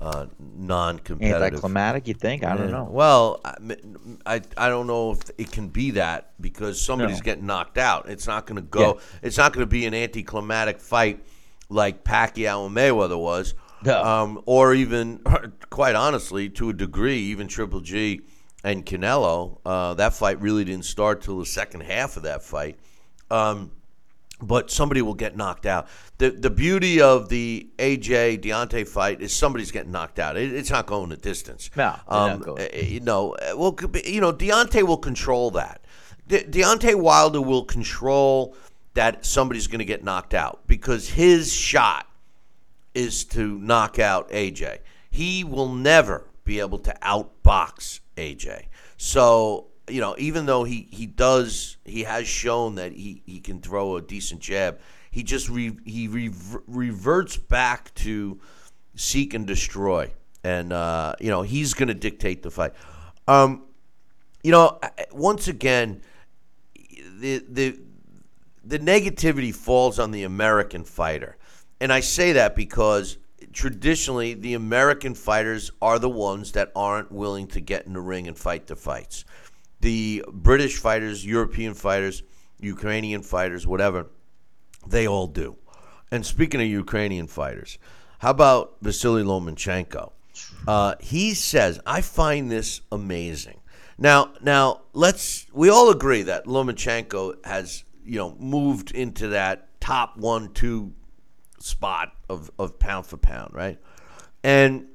[0.00, 1.42] uh, non-competitive.
[1.42, 2.44] Anticlimactic, you think?
[2.44, 2.88] I don't know.
[2.90, 3.40] Well,
[4.24, 7.22] I, I don't know if it can be that because somebody's No.
[7.22, 8.08] getting knocked out.
[8.08, 9.00] It's not going to go.
[9.22, 11.24] It's not going to be an anticlimactic fight
[11.68, 14.02] like Pacquiao and Mayweather was, No.
[14.02, 15.20] um, or even,
[15.70, 18.22] quite honestly, to a degree, even Triple G
[18.64, 19.58] and Canelo.
[19.66, 22.78] Uh, that fight really didn't start till the second half of that fight.
[23.30, 23.72] Um,
[24.40, 25.88] but somebody will get knocked out.
[26.18, 30.36] The the beauty of the AJ Deontay fight is somebody's getting knocked out.
[30.36, 31.70] It, it's not going the distance.
[31.76, 32.62] No, they're not going.
[32.62, 35.80] uh, You know, uh, well, you know, Deontay will control that.
[36.28, 38.54] De- Deontay Wilder will control
[38.94, 42.06] that somebody's going to get knocked out because his shot
[42.94, 44.78] is to knock out AJ.
[45.10, 48.66] He will never be able to outbox AJ.
[48.96, 53.60] So, you know, even though he, he does, he has shown that he, he can
[53.60, 54.78] throw a decent jab,
[55.10, 58.40] he just re, he rever, reverts back to
[58.94, 60.10] seek and destroy.
[60.44, 62.72] And, uh, you know, he's going to dictate the fight.
[63.26, 63.64] Um,
[64.42, 64.78] you know,
[65.12, 66.02] once again,
[67.18, 67.78] the, the,
[68.64, 71.36] the negativity falls on the American fighter.
[71.80, 73.18] And I say that because
[73.52, 78.28] traditionally the American fighters are the ones that aren't willing to get in the ring
[78.28, 79.24] and fight the fights.
[79.80, 82.22] The British fighters, European fighters,
[82.58, 84.06] Ukrainian fighters, whatever,
[84.86, 85.56] they all do.
[86.10, 87.78] And speaking of Ukrainian fighters,
[88.18, 90.12] how about Vasily Lomachenko?
[90.66, 93.60] Uh, he says, I find this amazing.
[93.96, 95.46] Now, now let's.
[95.52, 100.92] We all agree that Lomachenko has, you know, moved into that top one, two
[101.58, 103.78] spot of, of pound for pound, right?
[104.44, 104.86] And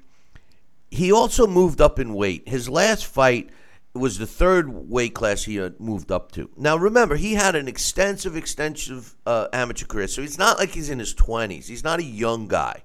[0.90, 2.48] he also moved up in weight.
[2.48, 3.50] His last fight
[3.94, 6.50] was the third weight class he had moved up to.
[6.58, 10.90] Now, remember, he had an extensive, extensive uh, amateur career, so it's not like he's
[10.90, 11.66] in his 20s.
[11.66, 12.84] He's not a young guy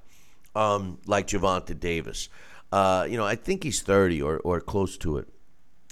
[0.54, 2.28] um, like Gervonta Davis.
[2.70, 5.28] Uh, you know, I think he's 30 or, or close to it.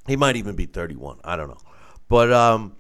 [0.07, 1.19] He might even be 31.
[1.25, 1.61] I don't know.
[2.09, 2.77] But um,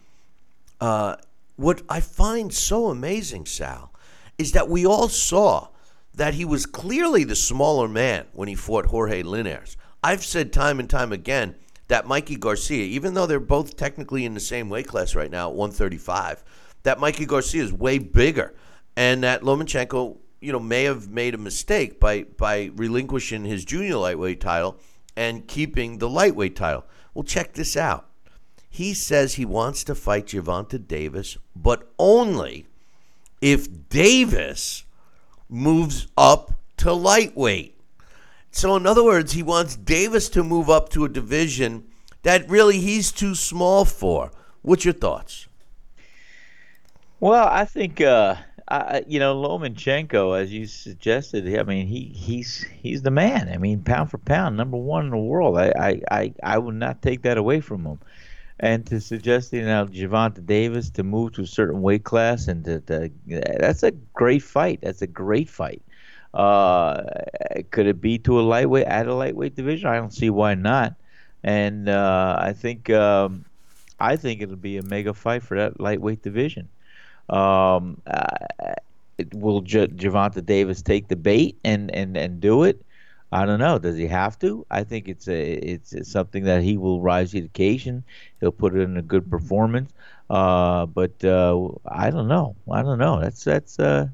[0.80, 1.16] uh,
[1.57, 3.93] what I find so amazing, Sal,
[4.37, 5.68] is that we all saw
[6.14, 9.76] that he was clearly the smaller man when he fought Jorge Linares.
[10.05, 11.57] I've said time and time again
[11.89, 15.49] that Mikey Garcia, even though they're both technically in the same weight class right now,
[15.49, 16.45] at 135,
[16.82, 18.55] that Mikey Garcia is way bigger,
[18.97, 23.97] and that Lomachenko, you know, may have made a mistake by by relinquishing his junior
[23.97, 24.78] lightweight title
[25.16, 26.84] and keeping the lightweight title.
[27.14, 28.09] Well, check this out.
[28.68, 32.66] He says he wants to fight Gervonta Davis, but only
[33.41, 34.84] if Davis
[35.49, 37.76] moves up to lightweight.
[38.57, 41.89] So, in other words, he wants Davis to move up to a division
[42.23, 44.31] that really he's too small for.
[44.63, 45.47] What's your thoughts?
[47.21, 48.37] Well, I think uh,
[48.67, 51.47] I, you know Lomachenko, as you suggested.
[51.55, 53.51] I mean, he he's he's the man.
[53.53, 55.59] I mean, pound for pound, number one in the world.
[55.59, 57.99] I I I, I would not take that away from him
[58.59, 62.65] and to suggesting you know Gervonta Davis to move to a certain weight class and
[62.65, 64.81] to, to, that's a great fight.
[64.81, 65.83] That's a great fight.
[66.37, 67.03] Uh,
[67.70, 69.89] could it be to a lightweight at a lightweight division?
[69.89, 70.95] I don't see why not.
[71.43, 73.45] And uh, I think um,
[73.99, 76.68] I think it'll be a mega fight for that lightweight division.
[77.30, 78.74] Um, uh,
[79.32, 82.84] will J- Gervonta Davis take the bait and, and, and do it?
[83.32, 83.78] I don't know.
[83.78, 84.64] Does he have to?
[84.70, 88.05] I think it's a it's something that he will rise to the occasion.
[88.41, 89.93] He'll put in a good performance.
[90.30, 92.55] Uh, but uh, I don't know.
[92.70, 93.20] I don't know.
[93.20, 94.09] That's that's uh,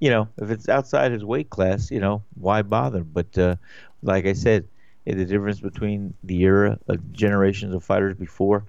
[0.00, 3.02] you know, if it's outside his weight class, you know, why bother?
[3.02, 3.56] But uh,
[4.02, 4.68] like I said,
[5.04, 8.64] the difference between the era of generations of fighters before,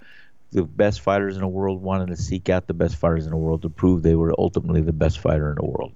[0.52, 3.38] the best fighters in the world wanted to seek out the best fighters in the
[3.38, 5.94] world to prove they were ultimately the best fighter in the world.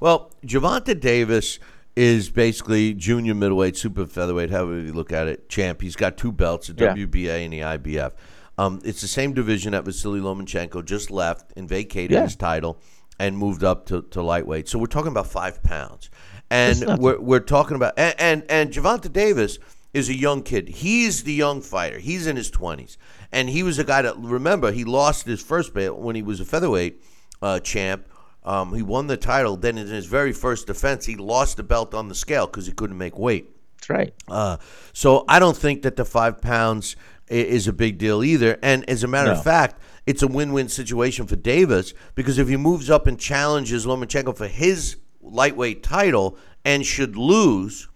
[0.00, 1.58] Well, Gervonta Davis
[1.96, 5.80] is basically junior middleweight, super featherweight, however you look at it, champ.
[5.80, 6.94] He's got two belts, the yeah.
[6.94, 8.12] WBA and the IBF.
[8.58, 12.22] Um, it's the same division that Vasily Lomachenko just left and vacated yeah.
[12.22, 12.78] his title
[13.18, 14.68] and moved up to, to lightweight.
[14.68, 16.10] So we're talking about five pounds.
[16.50, 19.58] And we're, we're talking about, and, and, and Gervonta Davis
[19.92, 20.68] is a young kid.
[20.68, 21.98] He's the young fighter.
[21.98, 22.96] He's in his 20s.
[23.32, 26.38] And he was a guy that, remember, he lost his first belt when he was
[26.40, 27.02] a featherweight
[27.42, 28.06] uh, champ
[28.46, 29.56] um, he won the title.
[29.56, 32.72] Then in his very first defense, he lost the belt on the scale because he
[32.72, 33.50] couldn't make weight.
[33.76, 34.14] That's right.
[34.28, 34.56] Uh,
[34.92, 36.96] so I don't think that the five pounds
[37.28, 38.56] is a big deal either.
[38.62, 39.38] And as a matter no.
[39.38, 43.84] of fact, it's a win-win situation for Davis because if he moves up and challenges
[43.84, 47.88] Lomachenko for his lightweight title and should lose,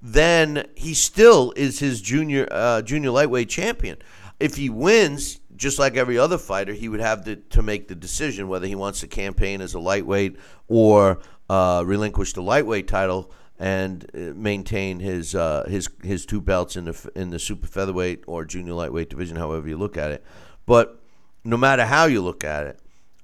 [0.00, 3.98] then he still is his junior uh, junior lightweight champion.
[4.38, 7.94] If he wins, just like every other fighter, he would have to, to make the
[7.94, 10.36] decision whether he wants to campaign as a lightweight
[10.68, 16.76] or uh, relinquish the lightweight title and uh, maintain his uh, his his two belts
[16.76, 20.24] in the in the super featherweight or junior lightweight division, however you look at it.
[20.66, 21.00] But
[21.46, 22.80] no matter how you look at it,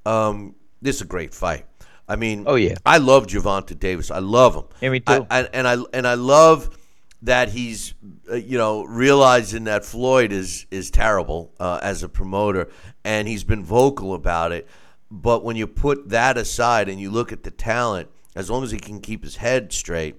[0.06, 1.66] um, this is a great fight.
[2.08, 4.10] I mean, oh yeah, I love Gervonta Davis.
[4.10, 4.64] I love him.
[4.80, 5.26] Yeah, me too.
[5.30, 6.78] I, I, and I and I love
[7.22, 7.94] that he's
[8.30, 12.68] uh, you know realizing that Floyd is is terrible uh, as a promoter,
[13.04, 14.68] and he's been vocal about it.
[15.10, 18.70] But when you put that aside and you look at the talent, as long as
[18.70, 20.16] he can keep his head straight,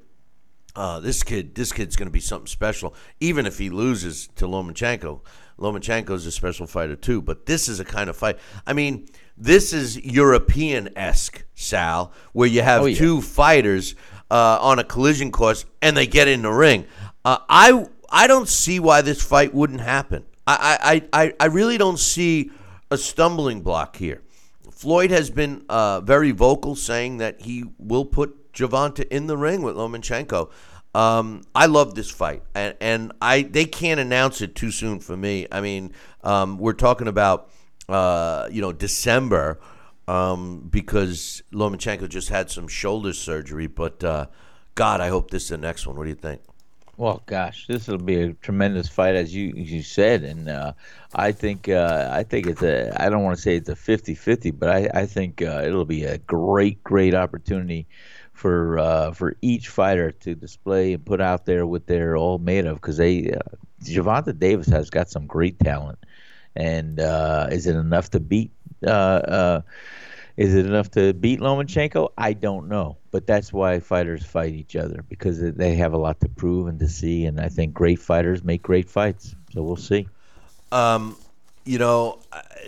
[0.75, 2.95] uh, this kid this kid's going to be something special.
[3.19, 5.21] Even if he loses to Lomachenko,
[5.59, 7.21] Lomachenko is a special fighter too.
[7.21, 8.37] But this is a kind of fight.
[8.65, 12.97] I mean, this is European esque, Sal, where you have oh, yeah.
[12.97, 13.95] two fighters
[14.29, 16.85] uh, on a collision course and they get in the ring.
[17.25, 20.25] Uh, I I don't see why this fight wouldn't happen.
[20.45, 22.51] I, I, I, I really don't see
[22.91, 24.21] a stumbling block here.
[24.71, 29.61] Floyd has been uh, very vocal saying that he will put Gervonta in the ring
[29.61, 30.51] with Lomachenko.
[30.95, 35.17] Um, I love this fight, and, and I they can't announce it too soon for
[35.17, 35.47] me.
[35.51, 35.91] I mean,
[36.23, 37.49] um, we're talking about
[37.89, 39.59] uh, you know December
[40.07, 43.67] um, because Lomachenko just had some shoulder surgery.
[43.67, 44.27] But uh,
[44.75, 45.95] God, I hope this is the next one.
[45.95, 46.41] What do you think?
[46.95, 50.73] Well, gosh, this will be a tremendous fight, as you you said, and uh,
[51.15, 54.59] I think uh, I think it's a I don't want to say it's a 50-50,
[54.59, 57.87] but I I think uh, it'll be a great great opportunity
[58.33, 62.65] for uh, for each fighter to display and put out there what they're all made
[62.65, 65.99] of because they uh, Gervonta Davis has got some great talent,
[66.55, 68.51] and uh, is it enough to beat?
[68.85, 69.61] Uh, uh,
[70.35, 72.09] is it enough to beat Lomachenko?
[72.17, 76.19] I don't know, but that's why fighters fight each other because they have a lot
[76.21, 79.35] to prove and to see, and I think great fighters make great fights.
[79.53, 80.07] So we'll see.
[80.71, 81.15] Um,
[81.65, 82.19] you know,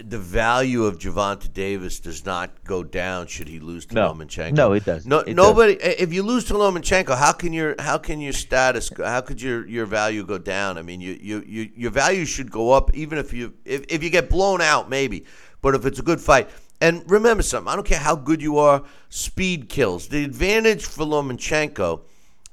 [0.03, 4.13] the value of Gervonta Davis does not go down should he lose to No.
[4.13, 4.53] Lomachenko.
[4.53, 5.09] No, it doesn't.
[5.09, 5.73] No, It nobody.
[5.73, 9.41] If you lose to Lomachenko, how can your how can your status go- how could
[9.41, 10.77] your, your value go down?
[10.77, 14.01] I mean, you, you, you your value should go up even if you if, if
[14.03, 15.25] you get blown out maybe,
[15.61, 16.49] but if it's a good fight.
[16.81, 20.09] And remember something, I don't care how good you are, speed kills.
[20.09, 22.01] The advantage for Lomachenko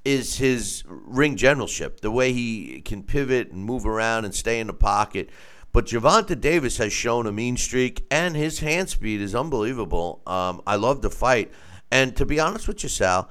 [0.05, 4.67] is his ring generalship, the way he can pivot and move around and stay in
[4.69, 5.31] the pocket.
[5.73, 10.21] But Gervonta Davis has shown a mean streak, and his hand speed is unbelievable.
[10.27, 11.51] Um, I love the fight.
[11.91, 13.31] And to be honest with you, Sal,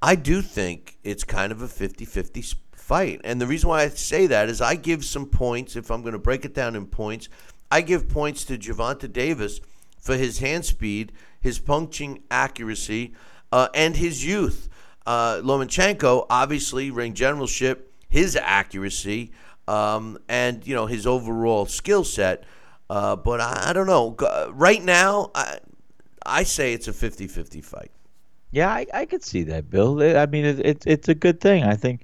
[0.00, 2.44] I do think it's kind of a 50 50
[2.74, 3.20] fight.
[3.24, 6.12] And the reason why I say that is I give some points, if I'm going
[6.12, 7.28] to break it down in points,
[7.70, 9.60] I give points to Gervonta Davis
[9.98, 13.14] for his hand speed, his punching accuracy,
[13.50, 14.68] uh, and his youth.
[15.06, 19.32] Uh, Lomachenko, obviously, ring generalship, his accuracy,
[19.68, 22.44] um, and you know his overall skill set.
[22.90, 24.14] Uh, but I, I don't know.
[24.52, 25.58] Right now, I,
[26.26, 27.90] I say it's a 50-50 fight.
[28.54, 30.00] Yeah, I, I could see that, Bill.
[30.16, 31.64] I mean, it, it's it's a good thing.
[31.64, 32.02] I think,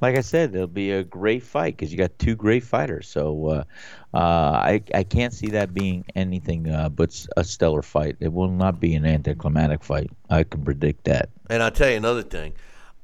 [0.00, 3.06] like I said, it'll be a great fight because you got two great fighters.
[3.06, 3.64] So uh,
[4.14, 8.16] uh, I I can't see that being anything uh, but a stellar fight.
[8.18, 10.10] It will not be an anticlimactic fight.
[10.30, 11.28] I can predict that.
[11.50, 12.54] And I'll tell you another thing.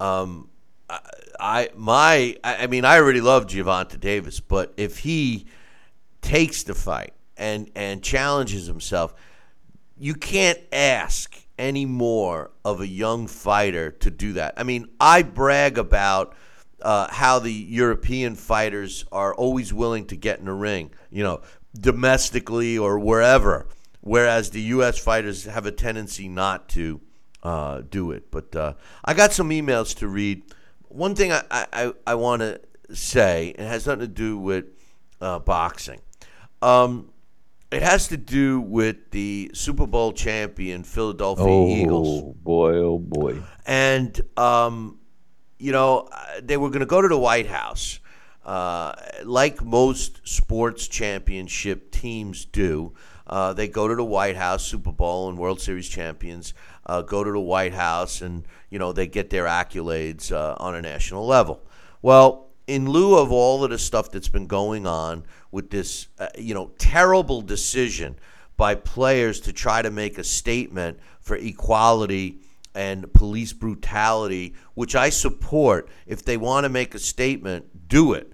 [0.01, 0.49] Um,
[0.89, 5.47] I, my I mean I already love Gervonta Davis, but if he
[6.22, 9.14] takes the fight and and challenges himself,
[9.99, 14.55] you can't ask any more of a young fighter to do that.
[14.57, 16.34] I mean, I brag about
[16.82, 21.41] uh, how the European fighters are always willing to get in the ring, you know,
[21.78, 23.66] domestically or wherever,
[24.03, 24.99] whereas the U.S.
[24.99, 27.01] fighters have a tendency not to
[27.43, 28.30] uh, do it.
[28.30, 28.74] But uh,
[29.05, 30.43] I got some emails to read.
[30.89, 32.61] One thing I, I, I want to
[32.95, 34.66] say, it has nothing to do with
[35.20, 36.01] uh, boxing.
[36.62, 37.11] Um,
[37.70, 42.22] it has to do with the Super Bowl champion Philadelphia Oh Eagles.
[42.22, 43.43] Oh boy, oh boy.
[43.66, 45.01] And, um,
[45.59, 47.99] you know, uh, they were going to go to the White House.
[48.45, 52.95] Uh, like most sports championship teams do,
[53.26, 56.55] uh, they go to the White House, Super Bowl and World Series champions
[56.87, 60.74] uh, go to the White House and, you know, they get their accolades uh, on
[60.74, 61.61] a national level.
[62.03, 66.28] Well, in lieu of all of the stuff that's been going on with this, uh,
[66.39, 68.16] you know, terrible decision
[68.57, 72.41] by players to try to make a statement for equality
[72.74, 75.89] and police brutality, which I support.
[76.07, 78.32] If they want to make a statement, do it.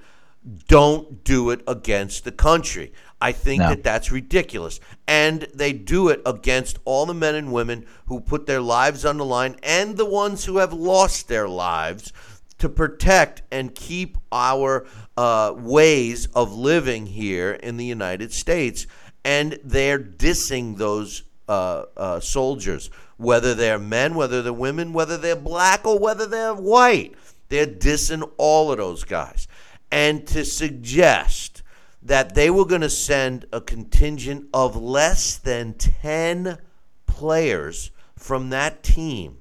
[0.67, 2.93] Don't do it against the country.
[3.23, 3.69] I think No.
[3.69, 4.81] that that's ridiculous.
[5.07, 9.17] And they do it against all the men and women who put their lives on
[9.17, 12.13] the line and the ones who have lost their lives
[12.59, 18.89] to protect and keep our uh, ways of living here in the United States.
[19.25, 25.37] And they're dissing those uh, uh, soldiers, whether they're men, whether they're women, whether they're
[25.37, 27.15] black, or whether they're white.
[27.51, 29.47] They're dissing all of those guys.
[29.93, 31.62] And to suggest
[32.03, 36.59] that they were going to send a contingent of less than 10
[37.07, 39.39] players from that team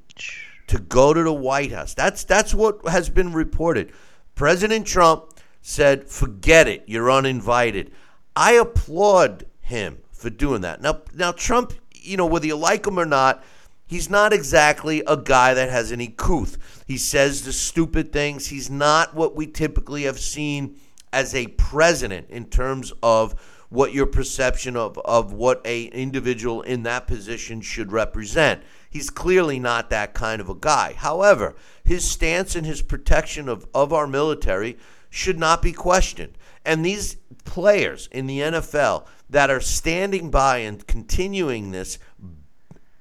[0.68, 1.94] to go to the White House.
[1.94, 3.92] That's that's what has been reported.
[4.36, 6.84] President Trump said, "Forget it.
[6.88, 7.92] You're uninvited."
[8.36, 10.82] I applaud him for doing that.
[10.82, 13.44] Now now Trump, you know, whether you like him or not,
[13.86, 16.58] he's not exactly a guy that has any couth.
[16.88, 18.48] He says the stupid things.
[18.48, 20.80] He's not what we typically have seen
[21.14, 23.40] as a president in terms of
[23.70, 28.62] what your perception of, of what a individual in that position should represent.
[28.90, 30.94] He's clearly not that kind of a guy.
[30.94, 34.78] However, his stance and his protection of, of our military
[35.10, 36.38] should not be questioned.
[36.66, 41.98] And these players in the NFL that are standing by and continuing this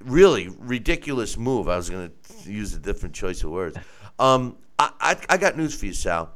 [0.05, 1.69] really ridiculous move.
[1.69, 3.77] I was going to use a different choice of words.
[4.19, 6.33] Um, I, I, I got news for you, Sal.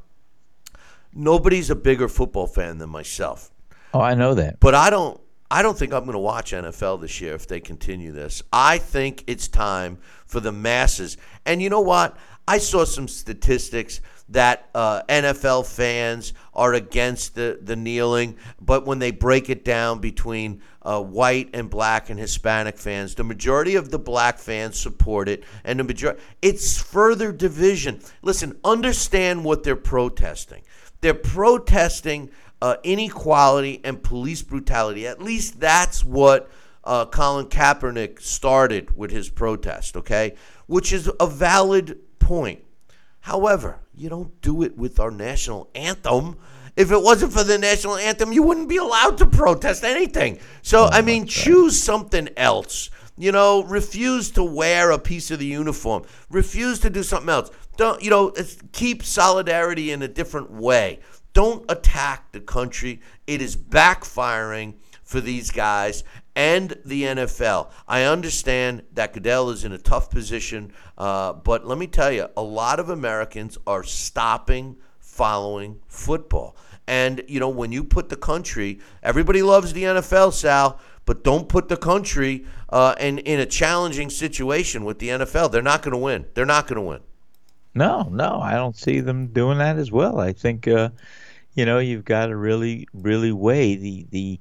[1.15, 3.51] Nobody's a bigger football fan than myself,
[3.93, 4.59] Oh, I know that.
[4.59, 7.59] but I don't I don't think I'm going to watch NFL this year if they
[7.59, 8.41] continue this.
[8.51, 11.17] I think it's time for the masses.
[11.45, 12.17] And you know what?
[12.47, 18.97] I saw some statistics that uh, NFL fans are against the, the kneeling, but when
[18.97, 23.91] they break it down between uh, white and black and Hispanic fans, the majority of
[23.91, 27.99] the black fans support it, and the majority it's further division.
[28.23, 30.63] Listen, understand what they're protesting.
[31.05, 32.31] They're protesting
[32.63, 35.05] uh, inequality and police brutality.
[35.05, 36.49] At least that's what
[36.83, 40.33] uh, Colin Kaepernick started with his protest, okay?
[40.65, 42.63] Which is a valid point.
[43.19, 46.37] However, you don't do it with our national anthem.
[46.75, 50.39] If it wasn't for the national anthem, you wouldn't be allowed to protest anything.
[50.63, 52.89] So, I mean, choose something else.
[53.15, 56.03] You know, refuse to wear a piece of the uniform.
[56.29, 57.49] Refuse to do something else.
[57.77, 58.33] Don't, you know,
[58.71, 60.99] keep solidarity in a different way.
[61.33, 63.01] Don't attack the country.
[63.27, 66.03] It is backfiring for these guys
[66.35, 67.71] and the NFL.
[67.87, 72.27] I understand that Goodell is in a tough position, uh, but let me tell you,
[72.35, 76.57] a lot of Americans are stopping following football.
[76.87, 81.47] And, you know, when you put the country, everybody loves the NFL, Sal, but don't
[81.47, 85.51] put the country uh, in, in a challenging situation with the NFL.
[85.51, 86.25] They're not going to win.
[86.33, 86.99] They're not going to win.
[87.75, 90.19] No, no, I don't see them doing that as well.
[90.19, 90.89] I think, uh,
[91.55, 94.39] you know, you've got to really, really weigh the, the,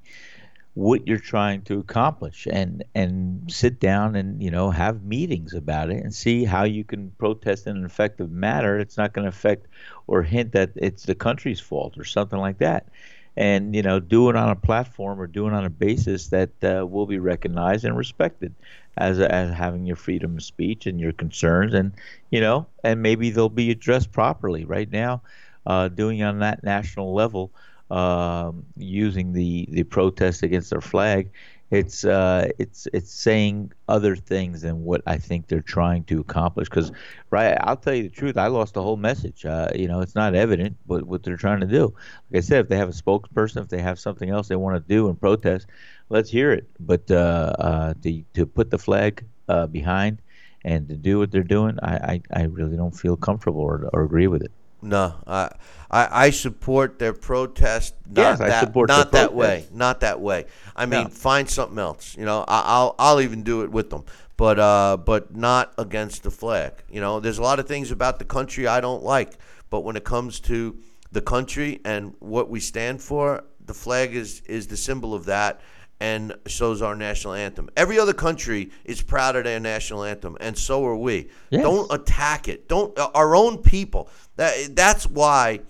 [0.75, 5.91] what you're trying to accomplish and and sit down and you know have meetings about
[5.91, 9.29] it and see how you can protest in an effective manner it's not going to
[9.29, 9.67] affect
[10.07, 12.89] or hint that it's the country's fault or something like that
[13.37, 16.51] and you know do it on a platform or do it on a basis that
[16.65, 18.55] uh, will be recognized and respected
[18.97, 21.93] as as having your freedom of speech and your concerns and
[22.31, 25.23] you know and maybe they'll be addressed properly right now
[25.67, 27.53] uh, doing on that national level
[27.91, 31.31] um, using the the protest against their flag,
[31.71, 36.69] it's uh, it's it's saying other things than what I think they're trying to accomplish.
[36.69, 36.93] Because,
[37.31, 39.45] right, I'll tell you the truth, I lost the whole message.
[39.45, 41.95] Uh, you know, it's not evident, but what they're trying to do.
[42.31, 44.77] Like I said, if they have a spokesperson, if they have something else they want
[44.77, 45.67] to do and protest,
[46.09, 46.69] let's hear it.
[46.81, 50.21] But uh, uh, to to put the flag uh, behind
[50.65, 51.95] and to do what they're doing, I,
[52.33, 54.53] I, I really don't feel comfortable or, or agree with it.
[54.81, 55.51] No, I,
[55.91, 57.95] I, I support their protest.
[58.07, 59.35] Not yes, that, I support not that protest.
[59.35, 59.67] way.
[59.73, 60.45] Not that way.
[60.77, 61.09] I mean, No.
[61.09, 62.17] find something else.
[62.19, 64.05] You know, I, I'll I'll even do it with them,
[64.37, 66.73] but uh, but not against the flag.
[66.91, 69.39] You know, there's a lot of things about the country I don't like,
[69.71, 70.77] but when it comes to
[71.13, 75.61] the country and what we stand for, the flag is is the symbol of that.
[76.01, 77.71] And so is our national anthem.
[77.77, 81.29] Every other country is proud of their national anthem, and so are we.
[81.51, 81.63] Yes.
[81.63, 82.69] Don't attack it.
[82.69, 84.11] Don't uh, our own people.
[84.37, 85.61] That that's why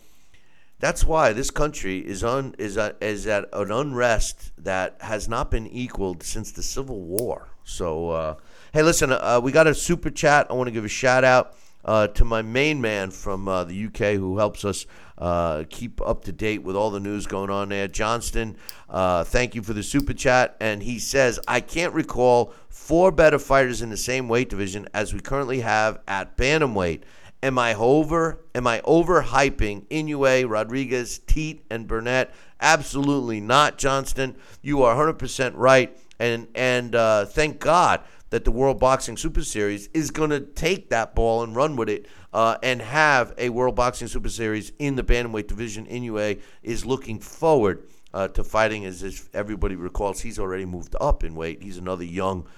[0.80, 5.50] that's why this country is on is at, is at an unrest that has not
[5.50, 7.48] been equaled since the Civil War.
[7.64, 8.34] So, uh,
[8.72, 10.46] hey, listen, uh, we got a super chat.
[10.50, 11.54] I want to give a shout out
[11.85, 14.87] uh, to my main man from uh, the UK who helps us
[15.18, 17.89] uh, keep up to date with all the news going on there.
[17.89, 18.57] Johnston,
[18.89, 20.57] uh, thank you for the super chat.
[20.61, 25.14] And he says, I can't recall four better fighters in the same weight division as
[25.14, 27.03] we currently have at bantamweight.
[27.43, 28.41] Am I over?
[28.55, 32.35] Am I overhyping Inoue, Rodriguez, Tete, and Burnett?
[32.59, 34.37] Absolutely not, Johnston.
[34.62, 38.01] You are 100% right, and and uh, thank God
[38.35, 41.89] that the World Boxing Super Series is going to take that ball and run with
[41.89, 45.87] it, uh, and have a World Boxing Super Series in the bantamweight division.
[45.87, 51.22] Inoue is looking forward uh, to fighting, as if everybody recalls, he's already moved up
[51.22, 51.62] in weight.
[51.62, 52.49] He's another young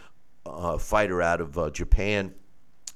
[0.47, 2.33] uh, fighter out of uh, Japan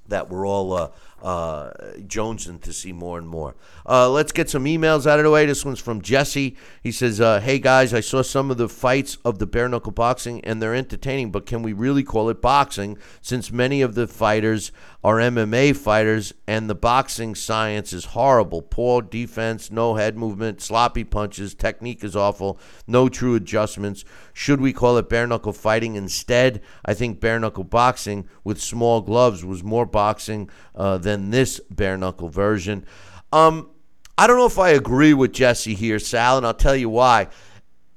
[0.08, 0.88] that we're all uh,
[1.22, 1.70] uh,
[2.06, 3.54] jonesing to see more and more.
[3.86, 5.46] Uh, let's get some emails out of the way.
[5.46, 6.56] This one's from Jesse.
[6.82, 9.92] He says, uh, "Hey guys, I saw some of the fights of the bare knuckle
[9.92, 11.30] boxing, and they're entertaining.
[11.30, 12.98] But can we really call it boxing?
[13.20, 14.72] Since many of the fighters
[15.02, 18.60] are MMA fighters, and the boxing science is horrible.
[18.60, 24.04] Poor defense, no head movement, sloppy punches, technique is awful, no true adjustments.
[24.34, 26.60] Should we call it bare knuckle fighting instead?
[26.84, 31.96] I think bare knuckle boxing with small gloves was more boxing uh, than this bare
[31.96, 32.84] knuckle version.
[33.32, 33.70] Um,
[34.18, 37.28] I don't know if I agree with Jesse here, Sal, and I'll tell you why.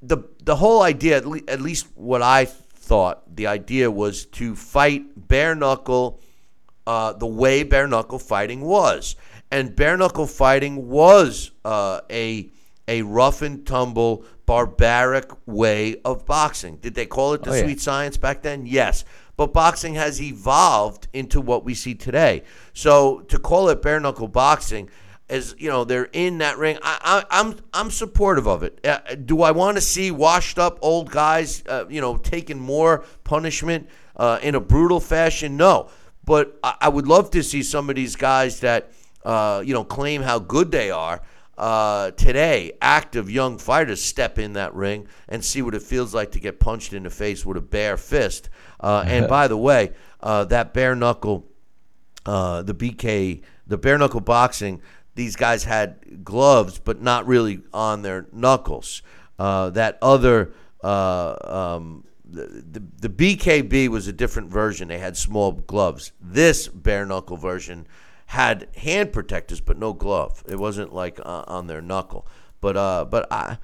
[0.01, 4.55] The the whole idea, at, le- at least what I thought, the idea was to
[4.55, 6.19] fight bare knuckle
[6.85, 9.15] uh, the way bare knuckle fighting was,
[9.51, 12.49] and bare knuckle fighting was uh, a
[12.89, 16.75] a rough and tumble, barbaric way of boxing.
[16.77, 17.63] Did they call it the Oh, yeah.
[17.63, 18.65] sweet science back then?
[18.65, 19.05] Yes.
[19.35, 22.43] But boxing has evolved into what we see today.
[22.73, 24.89] So to call it bare knuckle boxing,
[25.29, 26.77] as you know they're in that ring.
[26.81, 28.85] I, I, I'm I'm supportive of it.
[28.85, 33.03] Uh, do I want to see washed up old guys, uh, you know, taking more
[33.23, 35.57] punishment uh, in a brutal fashion?
[35.57, 35.89] No,
[36.23, 38.91] but I, I, would love to see some of these guys that
[39.25, 41.21] uh, you know claim how good they are.
[41.57, 46.31] Uh, today, active young fighters step in that ring and see what it feels like
[46.31, 48.49] to get punched in the face with a bare fist.
[48.79, 49.91] Uh, and by the way,
[50.21, 51.45] that bare knuckle,
[52.25, 54.81] the BK, the bare knuckle boxing
[55.15, 59.01] these guys had gloves, but not really on their knuckles.
[59.37, 61.35] Uh, that other uh,
[61.75, 64.87] um, the, the, the BKB was a different version.
[64.87, 66.11] They had small gloves.
[66.19, 67.87] This bare knuckle version
[68.33, 70.43] had hand protectors, but no glove.
[70.47, 72.27] It wasn't like uh, on their knuckle.
[72.61, 73.57] But uh, but I.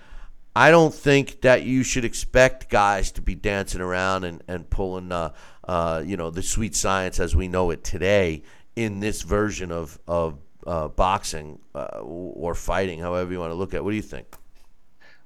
[0.55, 5.11] I don't think that you should expect guys to be dancing around and, and pulling,
[5.11, 5.31] uh,
[5.65, 8.41] uh, you know, the sweet science as we know it today
[8.75, 13.73] in this version of, of uh, boxing uh, or fighting, however you want to look
[13.73, 13.77] at.
[13.77, 13.83] it.
[13.83, 14.35] What do you think?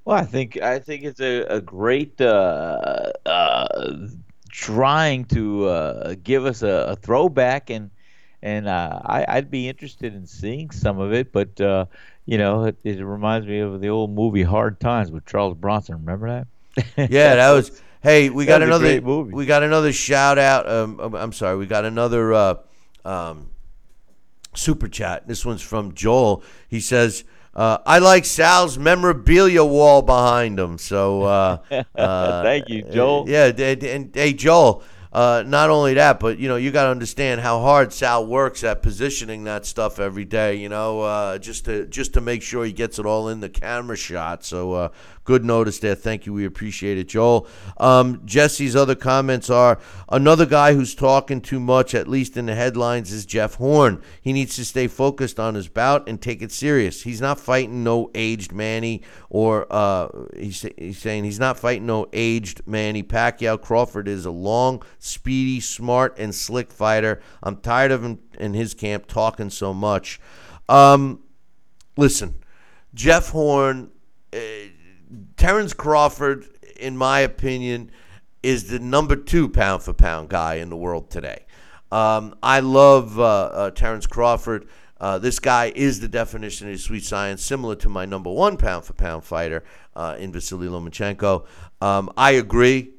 [0.06, 4.08] Well, I think I think it's a, a great uh, uh
[4.52, 7.90] trying to uh, give us a, a, throwback, and
[8.44, 11.32] and uh, I, would be interested in seeing some of it.
[11.32, 11.60] But
[12.26, 15.96] you know, it, it, reminds me of the old movie Hard Times with Charles Bronson.
[15.96, 16.88] Remember that?
[17.10, 17.82] yeah, that was.
[18.02, 19.02] Hey, we got another.
[19.02, 20.70] We got another shout out.
[20.70, 22.60] Um, I'm sorry, we got another.
[23.06, 23.50] Um,
[24.56, 25.28] super chat.
[25.28, 26.44] This one's from Joel.
[26.68, 27.24] He says,
[27.56, 30.78] uh, I like Sal's memorabilia wall behind him.
[30.78, 31.58] So, uh,
[31.96, 33.30] uh, thank you, Joel.
[33.30, 34.84] Yeah, and, and hey, Joel.
[35.14, 38.64] Uh, not only that, but you know, you got to understand how hard Sal works
[38.64, 40.56] at positioning that stuff every day.
[40.56, 43.50] You know, uh, just to just to make sure he gets it all in the
[43.50, 44.44] camera shot.
[44.44, 44.90] So, uh,
[45.24, 45.96] good notice there.
[45.96, 46.34] Thank you.
[46.34, 47.48] We appreciate it, Joel.
[47.78, 52.56] Um, Jesse's other comments are another guy who's talking too much, at least in the
[52.56, 54.02] headlines, is Jeff Horn.
[54.22, 57.04] He needs to stay focused on his bout and take it serious.
[57.04, 62.08] He's not fighting no aged Manny or uh, he's, he's saying he's not fighting no
[62.14, 63.62] aged Manny Pacquiao.
[63.62, 67.22] Crawford is a long, speedy, smart, and slick fighter.
[67.42, 70.20] I'm tired of him in his camp talking so much.
[70.68, 71.24] Um,
[71.98, 72.36] listen,
[72.94, 73.90] Jeff Horn.
[74.32, 74.40] Uh,
[75.38, 76.46] Terrence Crawford,
[76.78, 77.92] in my opinion,
[78.42, 81.46] is the number two pound for pound guy in the world today.
[81.92, 84.68] Um, I love uh, uh, Terrence Crawford.
[85.00, 88.86] Uh, this guy is the definition of sweet science, similar to my number one pound
[88.86, 89.64] for pound fighter
[89.96, 91.46] uh, in Vasily Lomachenko.
[91.82, 92.94] Um, I agree.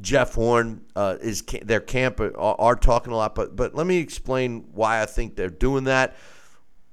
[0.00, 3.98] Jeff Horn uh, is their camp are, are, talking a lot, but but let me
[3.98, 6.16] explain why I think they're doing that.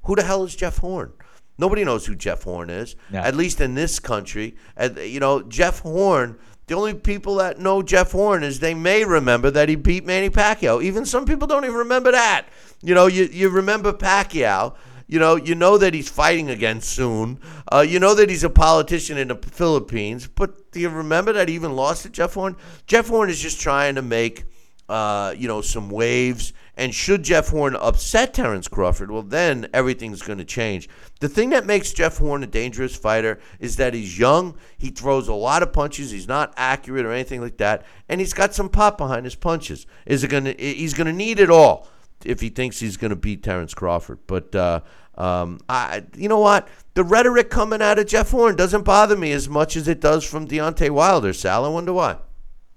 [0.03, 1.11] Who the hell is Jeff Horn?
[1.58, 4.56] Nobody knows who Jeff Horn is, at least in this country.
[4.76, 6.38] And, you know, Jeff Horn.
[6.68, 10.30] The only people that know Jeff Horn is they may remember that he beat Manny
[10.30, 10.82] Pacquiao.
[10.82, 12.45] Even some people don't even remember that.
[12.82, 14.76] You know, you, you remember Pacquiao.
[15.06, 17.41] You know, you know that he's fighting again soon.
[17.70, 20.28] Uh, you know that he's a politician in the Philippines.
[20.28, 22.56] But do you remember that he even lost to Jeff Horn?
[22.88, 24.45] Jeff Horn is just trying to make,
[24.88, 30.23] uh, you know, some waves and should Jeff Horn upset Terrence Crawford, well, then everything's
[30.23, 30.89] going to change.
[31.19, 35.27] The thing that makes Jeff Horn a dangerous fighter is that he's young, he throws
[35.27, 38.67] a lot of punches, he's not accurate or anything like that, and he's got some
[38.67, 39.86] pop behind his punches.
[40.07, 40.55] Is it going to?
[40.57, 41.88] He's going to need it all
[42.25, 44.17] if he thinks he's going to beat Terrence Crawford.
[44.25, 44.82] But uh,
[45.13, 46.67] um, I, you know what?
[46.95, 50.23] The rhetoric coming out of Jeff Horn doesn't bother me as much as it does
[50.23, 51.32] from Deontay Wilder.
[51.32, 52.17] Sal, I wonder why.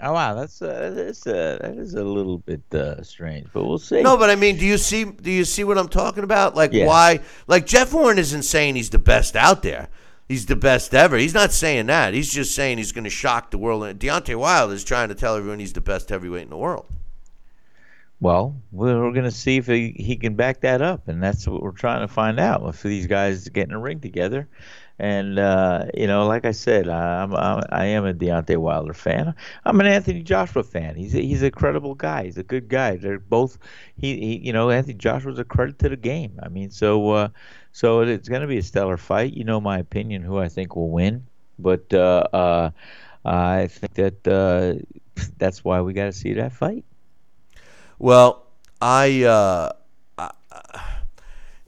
[0.01, 3.79] Oh wow, that's uh, that's uh, that is a little bit uh, strange, but we'll
[3.79, 4.03] see.
[4.03, 6.57] No, but I mean, do you see do you see what I'm talking about?
[6.57, 6.87] Like yeah.
[6.87, 7.21] why?
[7.47, 9.89] Like Jeff Horn isn't saying he's the best out there.
[10.29, 11.17] He's the best ever.
[11.17, 12.15] He's not saying that.
[12.15, 13.85] He's just saying he's going to shock the world.
[13.85, 16.87] And Deontay Wilder is trying to tell everyone he's the best heavyweight in the world.
[18.21, 21.63] Well, we're going to see if he, he can back that up, and that's what
[21.63, 22.67] we're trying to find out.
[22.67, 24.49] If these guys get in a ring together,
[24.99, 29.35] and uh, you know, like I said, I'm, I'm I am a Deontay Wilder fan.
[29.65, 30.95] I'm an Anthony Joshua fan.
[30.95, 32.25] He's a, he's a credible guy.
[32.25, 32.97] He's a good guy.
[32.97, 33.59] They're both.
[33.97, 36.39] He, he you know Anthony Joshua's a credit to the game.
[36.43, 37.29] I mean, so uh,
[37.73, 39.33] so it's going to be a stellar fight.
[39.35, 41.27] You know my opinion, who I think will win,
[41.59, 42.71] but uh, uh,
[43.25, 44.85] I think that uh,
[45.39, 46.85] that's why we got to see that fight.
[47.99, 48.47] Well,
[48.81, 49.73] I, uh,
[50.19, 50.31] I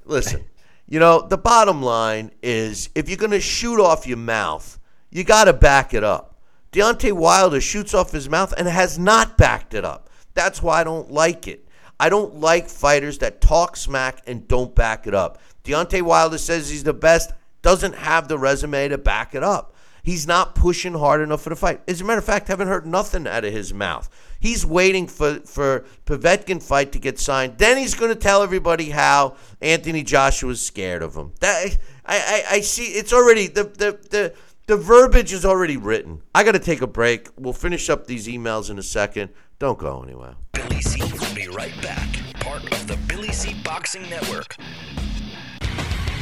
[0.05, 0.45] listen.
[0.89, 4.79] You know, the bottom line is if you're going to shoot off your mouth,
[5.11, 6.39] you got to back it up.
[6.73, 10.11] Deontay Wilder shoots off his mouth and has not backed it up.
[10.35, 11.67] That's why I don't like it.
[11.99, 15.41] I don't like fighters that talk smack and don't back it up.
[15.65, 17.33] Deontay Wilder says he's the best,
[17.63, 19.75] doesn't have the resume to back it up.
[20.07, 21.81] He's not pushing hard enough for the fight.
[21.89, 24.09] As a matter of fact, haven't heard nothing out of his mouth.
[24.39, 27.59] He's waiting for for Povetkin fight to get signed.
[27.59, 31.33] Then he's going to tell everybody how Anthony Joshua is scared of him.
[31.41, 31.77] That
[32.07, 32.85] I, I, I see.
[32.85, 34.35] It's already the the the.
[34.69, 36.23] The verbiage is already written.
[36.35, 37.29] I got to take a break.
[37.39, 39.31] We'll finish up these emails in a second.
[39.61, 40.35] Don't go anywhere.
[40.55, 42.09] Billy C will be right back.
[42.41, 44.57] Part of the Billy C Boxing Network.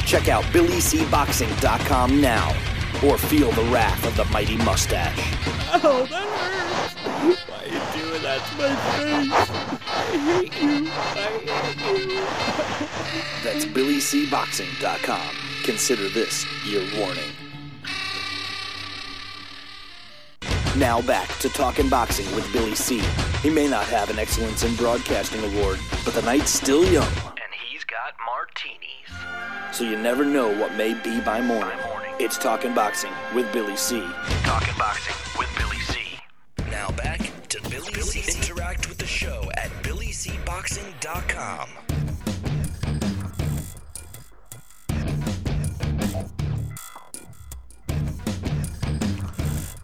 [0.04, 5.18] Check out BillyCBoxing.com now or feel the wrath of the mighty mustache.
[5.82, 6.94] Oh, that hurts.
[7.48, 9.32] Why are you doing that to my face?
[9.86, 10.88] I hate you.
[10.90, 11.28] I
[11.82, 12.24] hate you.
[13.42, 15.36] That's BillyCBoxing.com.
[15.64, 17.30] Consider this your warning.
[20.76, 23.00] Now back to Talking Boxing with Billy C.
[23.42, 27.33] He may not have an Excellence in Broadcasting award, but the night's still young.
[27.94, 29.76] And he's got martinis.
[29.76, 31.78] So you never know what may be by morning.
[32.18, 34.00] It's Talking Boxing with Billy C.
[34.42, 36.00] Talking Boxing with Billy C.
[36.70, 38.36] Now back to Billy, C.
[38.36, 41.68] Interact with the show at BillyCBoxing.com.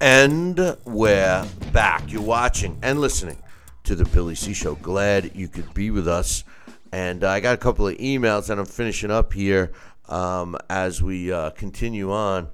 [0.00, 2.10] And we're back.
[2.10, 3.42] You're watching and listening
[3.84, 4.76] to the Billy C Show.
[4.76, 6.44] Glad you could be with us.
[6.92, 9.72] And I got a couple of emails that I'm finishing up here
[10.08, 12.48] um, as we uh, continue on.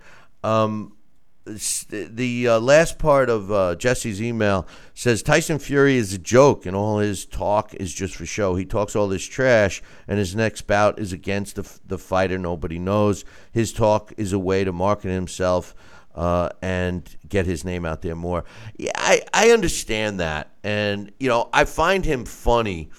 [0.45, 0.93] Um,
[1.47, 6.75] the uh, last part of uh, Jesse's email says Tyson Fury is a joke and
[6.75, 8.57] all his talk is just for show.
[8.57, 12.81] He talks all this trash and his next bout is against the, the fighter nobody
[12.81, 13.25] knows.
[13.53, 15.75] His talk is a way to market himself
[16.17, 18.45] uh, and get his name out there more.
[18.77, 20.51] Yeah, I, I understand that.
[20.65, 22.91] And, you know, I find him funny.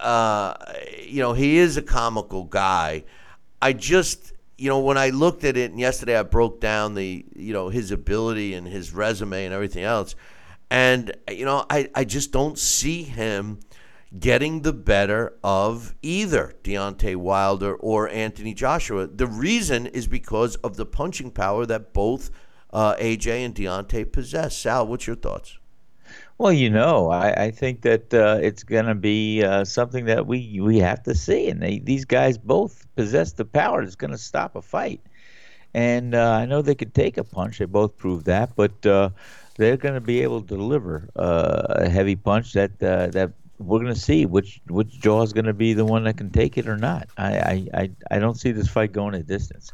[0.00, 0.54] Uh,
[1.06, 3.04] you know, he is a comical guy.
[3.60, 7.24] I just, you know, when I looked at it, and yesterday I broke down the,
[7.34, 10.14] you know, his ability and his resume and everything else.
[10.70, 13.60] And, you know, I, I just don't see him
[14.18, 19.06] getting the better of either Deontay Wilder or Anthony Joshua.
[19.06, 22.30] The reason is because of the punching power that both
[22.72, 24.56] uh, AJ and Deontay possess.
[24.56, 25.58] Sal, what's your thoughts?
[26.38, 30.26] Well, you know, I, I think that uh, it's going to be uh, something that
[30.26, 34.10] we we have to see, and they, these guys both possess the power that's going
[34.10, 35.00] to stop a fight.
[35.74, 39.10] And uh, I know they could take a punch; they both proved that, but uh,
[39.56, 43.78] they're going to be able to deliver uh, a heavy punch that uh, that we're
[43.78, 46.58] going to see which which jaw is going to be the one that can take
[46.58, 47.08] it or not.
[47.16, 49.72] I, I I I don't see this fight going a distance,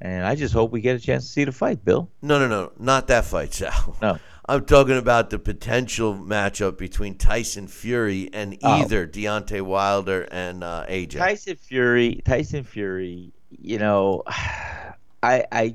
[0.00, 2.10] and I just hope we get a chance to see the fight, Bill.
[2.20, 3.96] No, no, no, not that fight, Sal.
[4.02, 4.18] No.
[4.52, 8.82] I'm talking about the potential matchup between Tyson Fury and Oh.
[8.82, 11.16] either Deontay Wilder and uh, AJ.
[11.16, 14.22] Tyson Fury, Tyson Fury, you know,
[15.22, 15.74] I I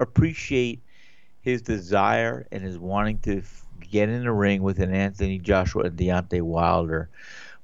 [0.00, 0.82] appreciate
[1.40, 5.84] his desire and his wanting to f- get in the ring with an Anthony Joshua
[5.84, 7.08] and Deontay Wilder,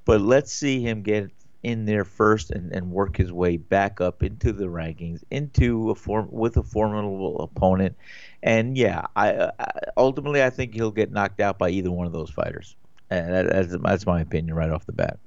[0.05, 1.29] but let's see him get
[1.61, 5.95] in there first and, and work his way back up into the rankings, into a
[5.95, 7.95] form with a formidable opponent,
[8.43, 12.13] and yeah, I, I ultimately I think he'll get knocked out by either one of
[12.13, 12.75] those fighters,
[13.09, 15.19] and that, that's that's my opinion right off the bat.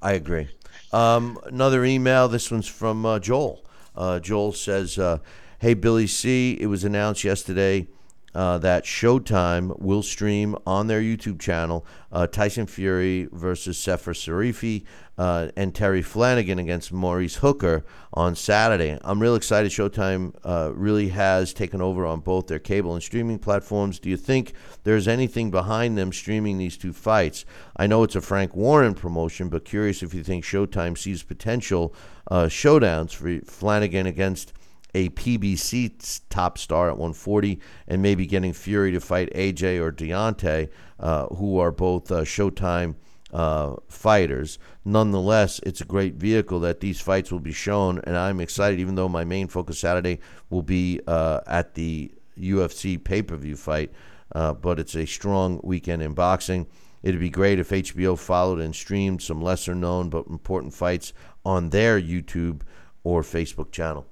[0.00, 0.48] I agree.
[0.92, 2.28] Um, another email.
[2.28, 3.64] This one's from uh, Joel.
[3.96, 5.18] Uh, Joel says, uh,
[5.58, 7.88] "Hey Billy C, it was announced yesterday
[8.34, 14.84] uh, that Showtime will stream on their YouTube channel uh, Tyson Fury versus Sefer Seferi
[15.18, 18.96] uh, and Terry Flanagan against Maurice Hooker on Saturday.
[19.02, 19.70] I'm real excited.
[19.72, 23.98] Showtime uh, really has taken over on both their cable and streaming platforms.
[23.98, 24.52] Do you think
[24.84, 27.44] there's anything behind them streaming these two fights?
[27.76, 31.94] I know it's a Frank Warren promotion, but curious if you think Showtime sees potential
[32.30, 34.52] uh, showdowns for Flanagan against
[34.94, 40.70] a PBC top star at 140 and maybe getting Fury to fight AJ or Deontay,
[40.98, 42.96] uh, who are both uh, Showtime
[43.32, 44.58] uh, fighters.
[44.84, 48.94] Nonetheless, it's a great vehicle that these fights will be shown, and I'm excited, even
[48.94, 50.20] though my main focus Saturday
[50.50, 53.92] will be uh, at the UFC pay per view fight,
[54.34, 56.66] uh, but it's a strong weekend in boxing.
[57.02, 61.12] It'd be great if HBO followed and streamed some lesser known but important fights
[61.44, 62.62] on their YouTube
[63.04, 64.06] or Facebook channel.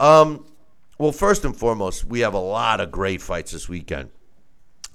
[0.00, 0.46] Um,
[0.98, 4.08] well, first and foremost, we have a lot of great fights this weekend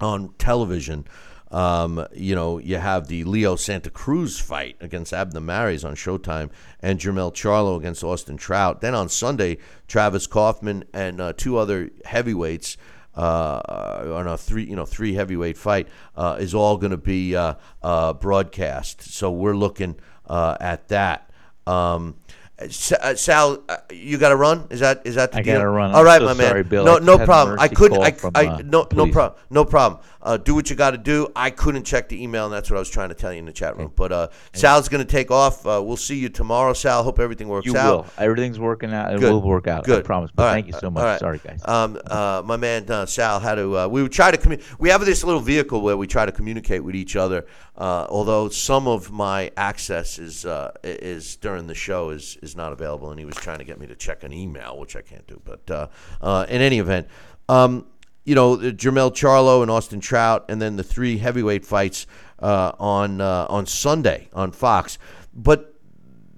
[0.00, 1.06] on television.
[1.52, 6.50] Um, you know, you have the Leo Santa Cruz fight against Abner Mares on Showtime,
[6.80, 8.80] and Jermel Charlo against Austin Trout.
[8.80, 12.76] Then on Sunday, Travis Kauffman and uh, two other heavyweights
[13.14, 13.60] uh,
[14.12, 17.54] on a three, you know, three heavyweight fight uh, is all going to be uh,
[17.80, 19.02] uh, broadcast.
[19.02, 21.30] So we're looking uh, at that.
[21.64, 22.16] Um,
[22.68, 24.66] Sal, uh, you got to run.
[24.70, 25.54] Is that is that the I deal?
[25.56, 25.90] gotta run.
[25.92, 26.66] All I'm right, so my man.
[26.68, 26.84] Bill.
[26.84, 27.58] No, I no problem.
[27.60, 28.02] I couldn't.
[28.02, 29.12] I, from, I uh, no no police.
[29.12, 29.40] problem.
[29.50, 30.00] No problem.
[30.26, 31.30] Uh, do what you got to do.
[31.36, 33.44] I couldn't check the email, and that's what I was trying to tell you in
[33.44, 33.92] the chat room.
[33.94, 35.64] But uh, Sal's going to take off.
[35.64, 37.04] Uh, we'll see you tomorrow, Sal.
[37.04, 37.96] Hope everything works You out.
[37.96, 38.06] will.
[38.18, 39.14] Everything's working out.
[39.14, 39.30] It Good.
[39.32, 39.84] will work out.
[39.84, 40.00] Good.
[40.00, 40.32] I promise.
[40.34, 40.54] But All right.
[40.54, 41.00] thank you so much.
[41.00, 41.20] All right.
[41.20, 41.60] Sorry, guys.
[41.64, 43.78] Um, uh, my man uh, Sal had to.
[43.78, 46.32] Uh, we would try to commu- We have this little vehicle where we try to
[46.32, 47.46] communicate with each other.
[47.76, 52.72] Uh, although some of my access is uh, is during the show is is not
[52.72, 55.26] available, and he was trying to get me to check an email, which I can't
[55.28, 55.40] do.
[55.44, 55.86] But uh,
[56.20, 57.06] uh, in any event.
[57.48, 57.86] Um,
[58.26, 62.06] you know, Jermel Charlo and Austin Trout, and then the three heavyweight fights
[62.40, 64.98] uh, on uh, on Sunday on Fox.
[65.32, 65.74] But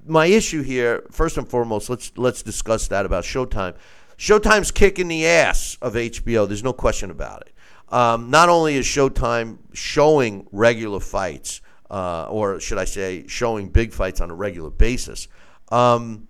[0.07, 3.75] my issue here, first and foremost, let's let's discuss that about Showtime.
[4.19, 6.47] Showtime's kicking the ass of HBO.
[6.47, 7.55] There's no question about it.
[7.93, 13.95] Um, not only is Showtime showing regular fights, uh, or should I say, showing big
[13.95, 15.27] fights on a regular basis,
[15.71, 16.28] um,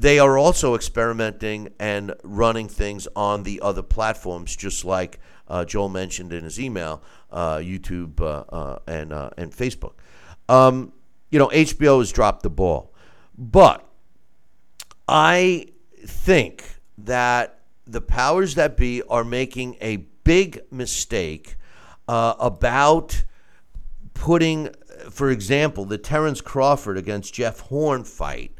[0.00, 5.90] they are also experimenting and running things on the other platforms, just like uh, Joel
[5.90, 9.92] mentioned in his email, uh, YouTube uh, uh, and uh, and Facebook.
[10.48, 10.92] Um,
[11.30, 12.94] you know, HBO has dropped the ball,
[13.36, 13.86] but
[15.06, 15.66] I
[16.06, 16.64] think
[16.96, 21.56] that the powers that be are making a big mistake
[22.08, 23.24] uh, about
[24.14, 24.70] putting,
[25.10, 28.52] for example, the Terrence Crawford against Jeff Horn fight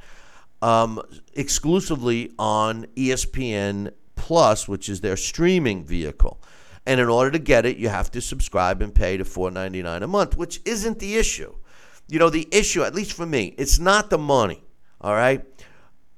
[0.63, 1.01] um,
[1.35, 6.41] exclusively on ESPN Plus, which is their streaming vehicle.
[6.87, 10.07] And in order to get it, you have to subscribe and pay to $4.99 a
[10.07, 11.55] month, which isn't the issue.
[12.09, 14.63] You know, the issue, at least for me, it's not the money,
[15.01, 15.45] all right?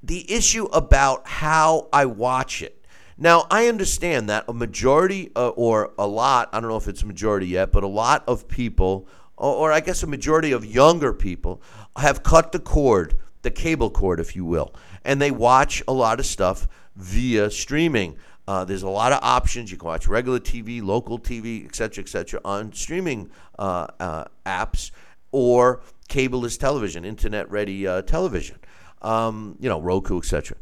[0.03, 2.83] The issue about how I watch it.
[3.19, 7.03] Now, I understand that a majority uh, or a lot, I don't know if it's
[7.03, 10.65] a majority yet, but a lot of people, or, or I guess a majority of
[10.65, 11.63] younger people,
[11.97, 14.75] have cut the cord, the cable cord, if you will,
[15.05, 18.17] and they watch a lot of stuff via streaming.
[18.49, 19.71] Uh, there's a lot of options.
[19.71, 24.25] You can watch regular TV, local TV, et cetera, et cetera, on streaming uh, uh,
[24.45, 24.91] apps
[25.31, 28.59] or cableless television, internet ready uh, television,
[29.01, 30.57] um, you know, Roku, et cetera.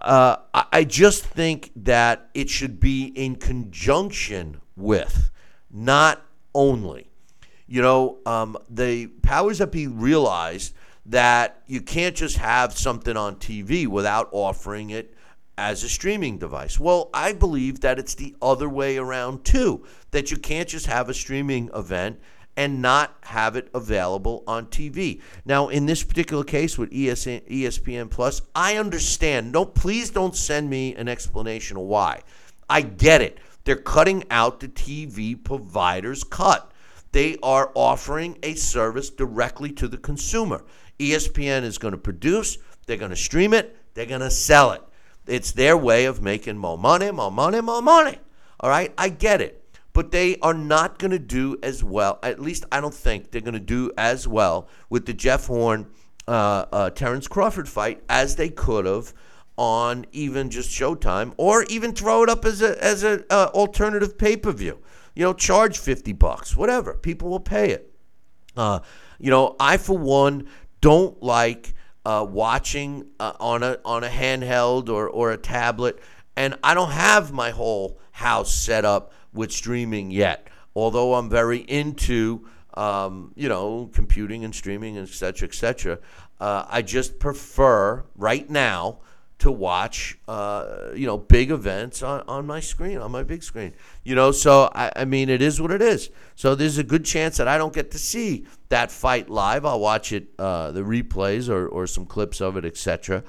[0.00, 5.30] Uh, I I just think that it should be in conjunction with,
[5.70, 6.22] not
[6.54, 7.10] only.
[7.66, 10.74] You know, um, the powers that be realized
[11.08, 15.14] that you can't just have something on TV without offering it
[15.56, 16.78] as a streaming device.
[16.78, 21.08] Well, I believe that it's the other way around too, that you can't just have
[21.08, 22.20] a streaming event
[22.56, 25.22] and not have it available on TV.
[25.44, 29.52] Now, in this particular case with ESPN Plus, I understand.
[29.52, 32.20] No, please don't send me an explanation of why.
[32.68, 33.38] I get it.
[33.64, 36.72] They're cutting out the TV provider's cut.
[37.12, 40.64] They are offering a service directly to the consumer.
[40.98, 44.82] ESPN is going to produce, they're going to stream it, they're going to sell it.
[45.26, 48.18] It's their way of making more money, more money, more money.
[48.60, 49.62] All right, I get it.
[49.92, 52.18] But they are not going to do as well.
[52.22, 55.88] At least I don't think they're going to do as well with the Jeff Horn
[56.28, 59.12] uh, uh, Terrence Crawford fight as they could have
[59.56, 64.16] on even just Showtime, or even throw it up as a as a uh, alternative
[64.16, 64.78] pay per view.
[65.16, 66.94] You know, charge fifty bucks, whatever.
[66.94, 67.92] People will pay it.
[68.56, 68.80] Uh,
[69.18, 70.46] you know, I for one
[70.80, 71.74] don't like
[72.04, 76.00] uh, watching uh, on a on a handheld or or a tablet,
[76.36, 80.48] and I don't have my whole house set up with streaming yet.
[80.74, 85.98] Although I'm very into um, you know computing and streaming, et cetera, et cetera.
[86.40, 89.00] Uh, I just prefer right now
[89.38, 93.72] to watch, uh, you know, big events on, on my screen, on my big screen.
[94.02, 96.10] You know, so I, I mean, it is what it is.
[96.34, 99.64] So there's a good chance that I don't get to see that fight live.
[99.64, 103.22] I'll watch it, uh, the replays or, or some clips of it, etc.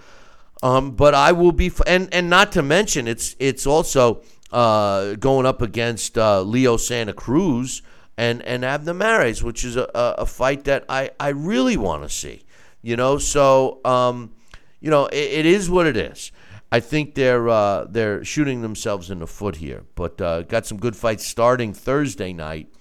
[0.63, 5.13] Um, but I will be, f- and and not to mention, it's it's also uh,
[5.13, 7.81] going up against uh, Leo Santa Cruz
[8.17, 12.09] and and Abner Mares, which is a, a, fight that I I really want to
[12.09, 12.43] see.
[12.81, 14.33] You know, so um,
[14.79, 16.31] you know, it, it is what it is.
[16.71, 20.77] I think they're uh, they're shooting themselves in the foot here, but uh, got some
[20.77, 22.71] good fights starting Thursday night.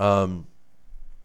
[0.00, 0.46] Um,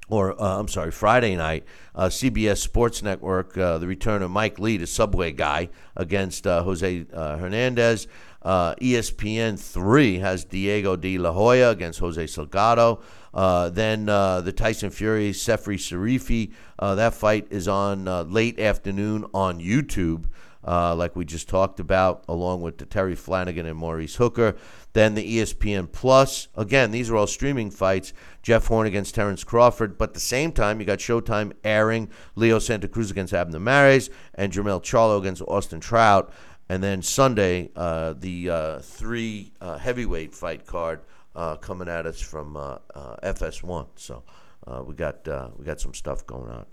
[0.08, 1.64] or uh, I'm sorry, Friday night,
[1.96, 6.64] uh, CBS Sports Network, uh, the return of Mike Lee, the Subway guy, against uh,
[6.64, 8.08] Jose Hernandez.
[8.44, 13.02] ESPN 3 has Diego de la Hoya against Jose Salgado.
[13.34, 18.60] Uh, then uh, the Tyson Fury, Sefer Seferi, uh, that fight is on uh, late
[18.60, 20.26] afternoon on YouTube.
[20.64, 24.56] uh, like we just talked about, along with the Terry Flanagan and Maurice Hooker.
[24.94, 26.50] Then the ESPN Plus.
[26.56, 28.14] Again, these are all streaming fights.
[28.44, 29.98] Jeff Horn against Terrence Crawford.
[29.98, 34.10] But at the same time, you got Showtime airing Leo Santa Cruz against Abner Mares
[34.36, 36.32] and Jermel Charlo against Austin Trout.
[36.70, 41.02] And then Sunday, the three heavyweight fight card
[41.36, 43.88] uh, coming at us from uh, uh, FS1.
[43.96, 44.24] So
[44.68, 46.66] uh, we got uh, we got some stuff going on.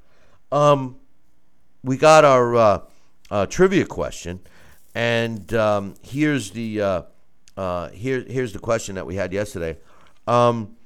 [0.51, 0.97] Um,
[1.83, 2.57] we got our
[3.31, 4.41] uh, trivia question,
[4.95, 7.05] and um, here's the
[7.93, 9.79] here here's the question that we had yesterday.
[10.27, 10.77] Um,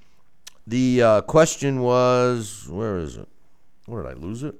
[0.67, 3.29] the question was where is it?
[3.87, 4.55] Where did I lose it?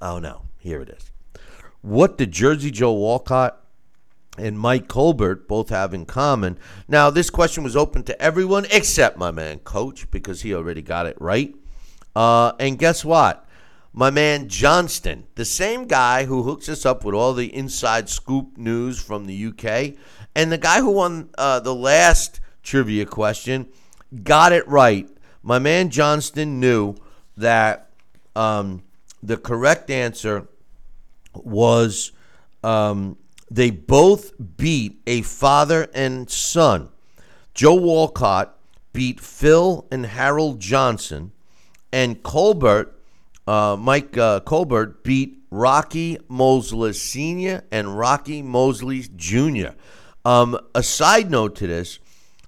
[0.00, 1.10] Oh no, here it is.
[1.82, 3.64] What did Jersey Joe Walcott
[4.40, 6.58] and Mike Colbert both have in common?
[6.88, 11.06] Now, this question was open to everyone except my man Coach because he already got
[11.06, 11.54] it right.
[12.14, 13.46] Uh, and guess what?
[13.92, 18.56] My man Johnston, the same guy who hooks us up with all the inside scoop
[18.56, 19.96] news from the UK,
[20.34, 23.68] and the guy who won uh, the last trivia question
[24.22, 25.08] got it right.
[25.42, 26.96] My man Johnston knew
[27.36, 27.90] that
[28.36, 28.82] um,
[29.22, 30.46] the correct answer
[31.34, 32.12] was
[32.62, 33.16] um,
[33.50, 36.88] they both beat a father and son.
[37.52, 38.56] Joe Walcott
[38.92, 41.32] beat Phil and Harold Johnson,
[41.92, 42.94] and Colbert,
[43.46, 47.64] uh, Mike uh, Colbert, beat Rocky Mosley Sr.
[47.72, 49.70] and Rocky Mosley Jr.
[50.24, 51.98] Um, a side note to this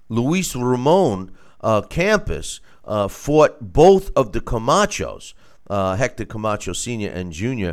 [0.08, 5.34] Luis Ramon uh, Campas uh, fought both of the Camachos,
[5.68, 7.10] uh, Hector Camacho Sr.
[7.10, 7.70] and Jr.,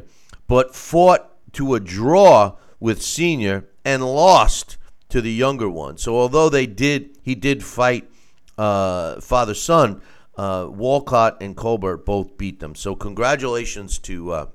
[0.47, 3.65] but fought to a draw with Sr.
[3.83, 4.77] and lost
[5.09, 5.97] to the younger one.
[5.97, 8.09] So although they did, he did fight
[8.57, 10.01] uh, father son.
[10.37, 12.75] Uh, Walcott and Colbert both beat them.
[12.75, 14.45] So congratulations to uh,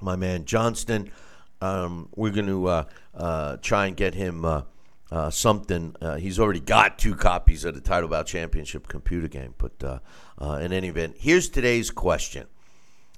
[0.00, 1.10] my man Johnston.
[1.60, 2.84] Um, we're going to uh,
[3.14, 5.94] uh, try and get him uh, something.
[6.18, 9.54] He's already got two copies of the Title Bout Championship computer game.
[9.58, 10.00] But
[10.60, 12.46] in any event, here's today's question.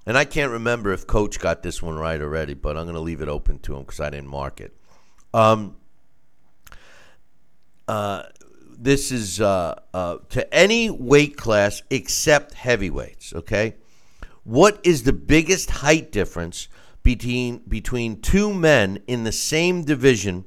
[0.06, 3.00] And I can't remember if Coach got this one right already, but I'm going to
[3.00, 4.76] leave it open to him because I didn't mark it.
[5.32, 5.76] Um,
[7.88, 8.24] uh,
[8.78, 13.34] this is uh, uh, to any weight class except heavyweights.
[13.34, 13.76] Okay,
[14.44, 16.68] what is the biggest height difference
[17.02, 20.44] between between two men in the same division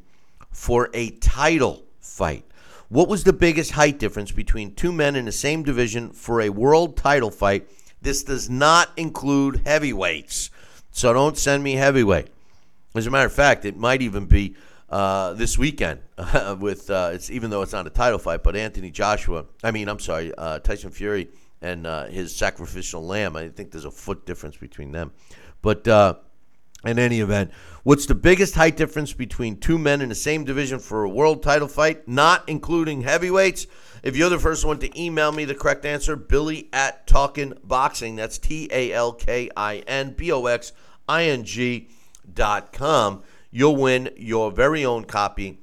[0.52, 2.46] for a title fight?
[2.90, 6.50] What was the biggest height difference between two men in the same division for a
[6.50, 7.70] world title fight?
[8.08, 10.50] This does not include heavyweights,
[10.92, 12.28] so don't send me heavyweight.
[12.96, 14.56] As a matter of fact, it might even be
[14.90, 16.00] uh, this weekend
[16.62, 19.44] with uh, it's even though it's not a title fight, but Anthony Joshua.
[19.62, 21.28] I mean, I'm sorry, uh, Tyson Fury
[21.62, 23.36] and uh, his sacrificial lamb.
[23.36, 25.12] I think there's a foot difference between them,
[25.62, 26.14] but uh,
[26.86, 27.52] in any event,
[27.84, 31.42] what's the biggest height difference between two men in the same division for a world
[31.42, 33.68] title fight, not including heavyweights?
[34.04, 38.16] If you're the first one to email me the correct answer, Billy at Talkin Boxing.
[38.16, 40.72] That's T A L K I N B O X
[41.10, 41.90] I N G
[42.32, 43.24] dot com.
[43.50, 45.60] You'll win your very own copy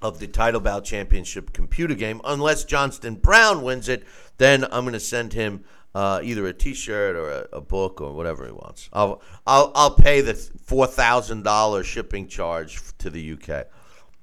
[0.00, 2.20] of the Title Bout Championship computer game.
[2.24, 4.06] Unless Johnston Brown wins it,
[4.38, 8.12] then I'm going to send him uh, either a T-shirt or a, a book or
[8.12, 8.88] whatever he wants.
[8.92, 13.66] I'll I'll, I'll pay the four thousand dollars shipping charge to the UK.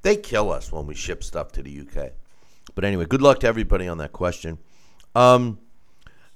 [0.01, 2.11] They kill us when we ship stuff to the UK.
[2.75, 4.59] But anyway, good luck to everybody on that question.
[5.15, 5.59] Um,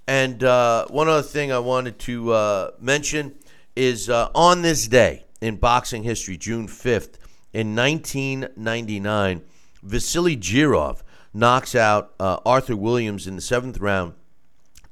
[0.07, 3.35] and uh, one other thing I wanted to uh, mention
[3.75, 7.17] is uh, on this day in boxing history, June 5th,
[7.53, 9.41] in 1999,
[9.83, 11.01] Vasily Jirov
[11.33, 14.13] knocks out uh, Arthur Williams in the seventh round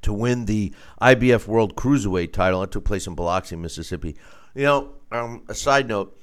[0.07, 2.63] to win the IBF World Cruiserweight title.
[2.63, 4.15] It took place in Biloxi, Mississippi.
[4.55, 6.17] You know, um, a side note,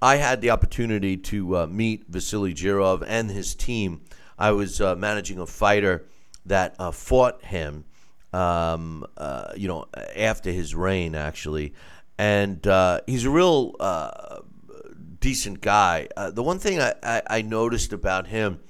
[0.00, 4.02] I had the opportunity to uh, meet Vasily Jirov and his team.
[4.38, 6.06] I was uh, managing a fighter
[6.46, 7.86] that uh, fought him,
[8.32, 9.86] um, uh, you know,
[10.16, 11.74] after his reign, actually.
[12.16, 14.42] And uh, he's a real uh,
[15.18, 16.06] decent guy.
[16.32, 18.60] The one thing I, I, I noticed about him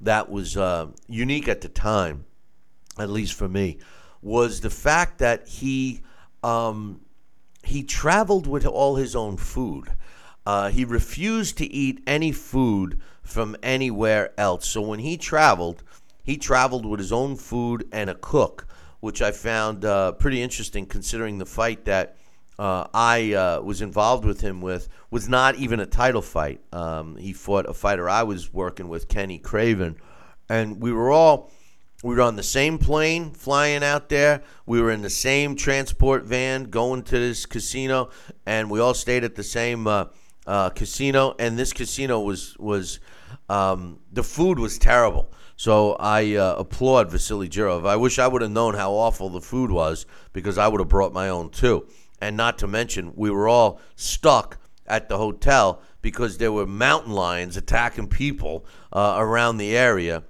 [0.00, 0.56] that was
[1.08, 2.26] unique at the time,
[2.96, 3.78] at least for me,
[4.24, 6.00] was the fact that he
[6.42, 7.00] um,
[7.62, 9.92] he traveled with all his own food.
[10.46, 14.68] Uh, he refused to eat any food from anywhere else.
[14.68, 15.82] So when he traveled,
[16.22, 18.66] he traveled with his own food and a cook,
[19.00, 22.16] which I found uh, pretty interesting considering the fight that
[22.58, 26.60] uh, I uh, was involved with him with was not even a title fight.
[26.72, 29.96] Um, he fought a fighter I was working with, Kenny Craven,
[30.48, 31.50] and we were all
[32.04, 34.42] we were on the same plane flying out there.
[34.66, 38.10] We were in the same transport van going to this casino,
[38.44, 40.06] and we all stayed at the same uh,
[40.46, 43.00] uh, casino, and this casino was was
[43.48, 45.32] um, the food was terrible.
[45.56, 47.86] So I uh, applaud Vasily Jirov.
[47.86, 50.04] I wish I would have known how awful the food was
[50.34, 51.86] because I would have brought my own too.
[52.20, 57.12] And not to mention, we were all stuck at the hotel because there were mountain
[57.12, 60.24] lions attacking people uh, around the area,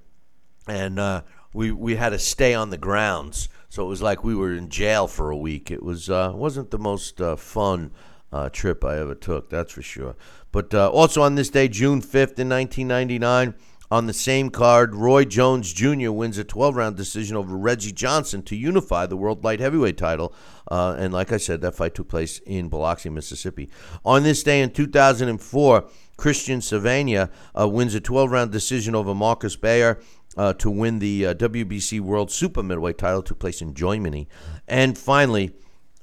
[0.69, 1.23] and uh,
[1.55, 3.49] we we had to stay on the grounds.
[3.71, 5.71] So it was like we were in jail for a week.
[5.71, 7.93] It was uh, wasn't the most uh, fun
[8.31, 10.17] uh, trip I ever took, that's for sure.
[10.53, 13.55] But uh, also on this day, June fifth in 1999.
[13.91, 16.11] On the same card, Roy Jones Jr.
[16.11, 20.35] wins a 12 round decision over Reggie Johnson to unify the World Light Heavyweight title.
[20.69, 23.69] Uh, and like I said, that fight took place in Biloxi, Mississippi.
[24.05, 25.85] On this day in 2004,
[26.17, 30.01] Cristian Sanavia uh, wins a 12 round decision over Markus Beyer.
[30.37, 34.27] Uh, to win the uh, WBC World Super Middleweight title took place in Germany.
[34.67, 35.53] And finally,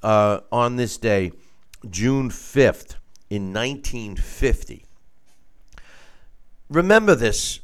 [0.02, 1.34] uh, on this day,
[1.90, 2.95] June 5th,
[3.32, 4.86] in 1950.
[6.70, 7.62] Remember this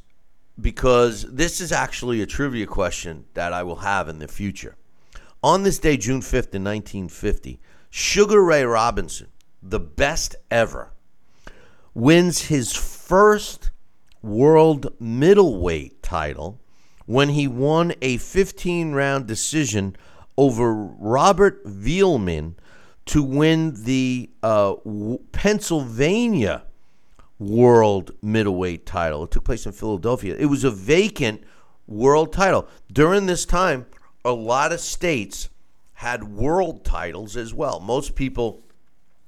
[0.60, 4.76] because this is actually a trivia question that I will have in the future.
[5.44, 9.27] On this day, June 5th, in 1950, Sugar Ray Robinson,
[9.61, 10.94] the best ever,
[11.94, 13.69] wins his first
[14.22, 16.60] world middleweight title
[17.06, 19.95] when he won a 15 round decision
[20.38, 22.56] over Robert Villemain
[23.06, 24.76] to win the uh,
[25.31, 26.64] Pennsylvania
[27.39, 29.23] world middleweight title.
[29.23, 30.35] It took place in Philadelphia.
[30.38, 31.44] It was a vacant
[31.88, 32.68] world title.
[32.91, 33.85] During this time,
[34.26, 35.49] a lot of states
[35.94, 37.80] had world titles as well.
[37.80, 38.61] Most people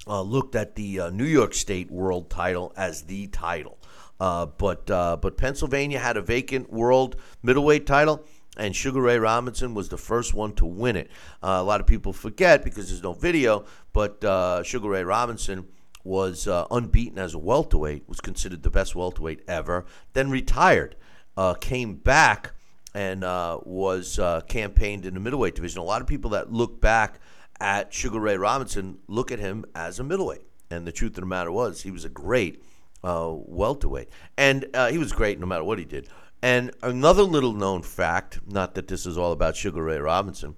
[0.06, 3.79] uh, looked at the uh, New York State world title as the title.
[4.20, 8.26] Uh, but uh, but Pennsylvania had a vacant world middleweight title,
[8.58, 11.10] and Sugar Ray Robinson was the first one to win it.
[11.42, 15.68] Uh, a lot of people forget because there's no video, but uh, Sugar Ray Robinson
[16.04, 20.96] was uh, unbeaten as a welterweight, was considered the best welterweight ever, then retired,
[21.38, 22.54] uh, came back,
[22.94, 23.22] and
[23.66, 25.80] was campaigned in the middleweight division.
[25.80, 27.20] A lot of people that look back
[27.62, 30.42] at Sugar Ray Robinson look at him as a middleweight.
[30.72, 32.64] And the truth of the matter was, he was a great
[33.04, 34.10] uh, welterweight.
[34.38, 36.08] And uh, he was great no matter what he did.
[36.42, 40.56] And another little known fact, not that this is all about Sugar Ray Robinson,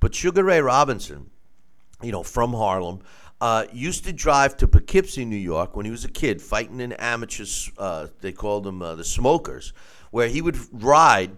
[0.00, 1.30] but Sugar Ray Robinson,
[2.02, 3.00] you know, from Harlem,
[3.40, 6.92] uh, used to drive to Poughkeepsie, New York, when he was a kid, fighting in
[6.92, 7.70] amateurs.
[7.76, 9.72] Uh, they called them uh, the smokers,
[10.10, 11.32] where he would ride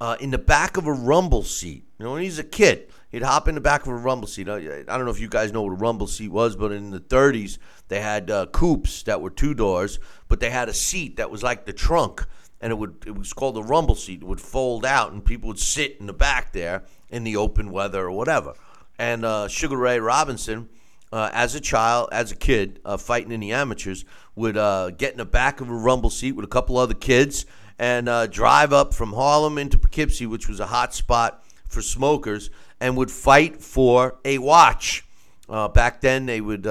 [0.00, 1.84] uh, in the back of a rumble seat.
[1.98, 4.48] You know, when he's a kid, he'd hop in the back of a rumble seat.
[4.48, 7.00] I, don't know if you guys know what a rumble seat was, but in the
[7.00, 7.58] 30s,
[7.88, 11.42] they had uh, coupes that were two doors, but they had a seat that was
[11.42, 12.26] like the trunk
[12.60, 14.22] and it would it was called a rumble seat.
[14.22, 17.70] It would fold out, and people would sit in the back there in the open
[17.70, 18.54] weather or whatever.
[18.98, 20.68] And uh, Sugar Ray Robinson,
[21.10, 24.04] uh, as a child, as a kid, uh, fighting in the amateurs,
[24.34, 27.46] would uh, get in the back of a rumble seat with a couple other kids
[27.78, 32.50] and uh, drive up from Harlem into Poughkeepsie, which was a hot spot for smokers,
[32.80, 35.04] and would fight for a watch.
[35.48, 36.62] Uh, back then, they would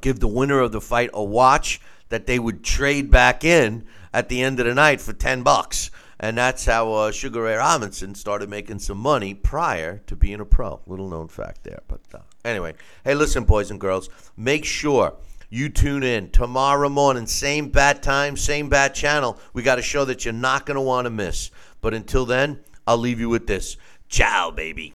[0.00, 4.28] give the winner of the fight a watch that they would trade back in at
[4.28, 5.90] the end of the night for 10 bucks.
[6.20, 10.44] And that's how uh, Sugar Ray Robinson started making some money prior to being a
[10.44, 10.80] pro.
[10.86, 11.80] Little known fact there.
[11.88, 12.74] But uh, anyway,
[13.04, 15.16] hey, listen, boys and girls, make sure
[15.50, 19.38] you tune in tomorrow morning, same bat time, same bat channel.
[19.52, 21.50] We got a show that you're not going to want to miss.
[21.80, 23.76] But until then, I'll leave you with this.
[24.08, 24.92] Ciao, baby.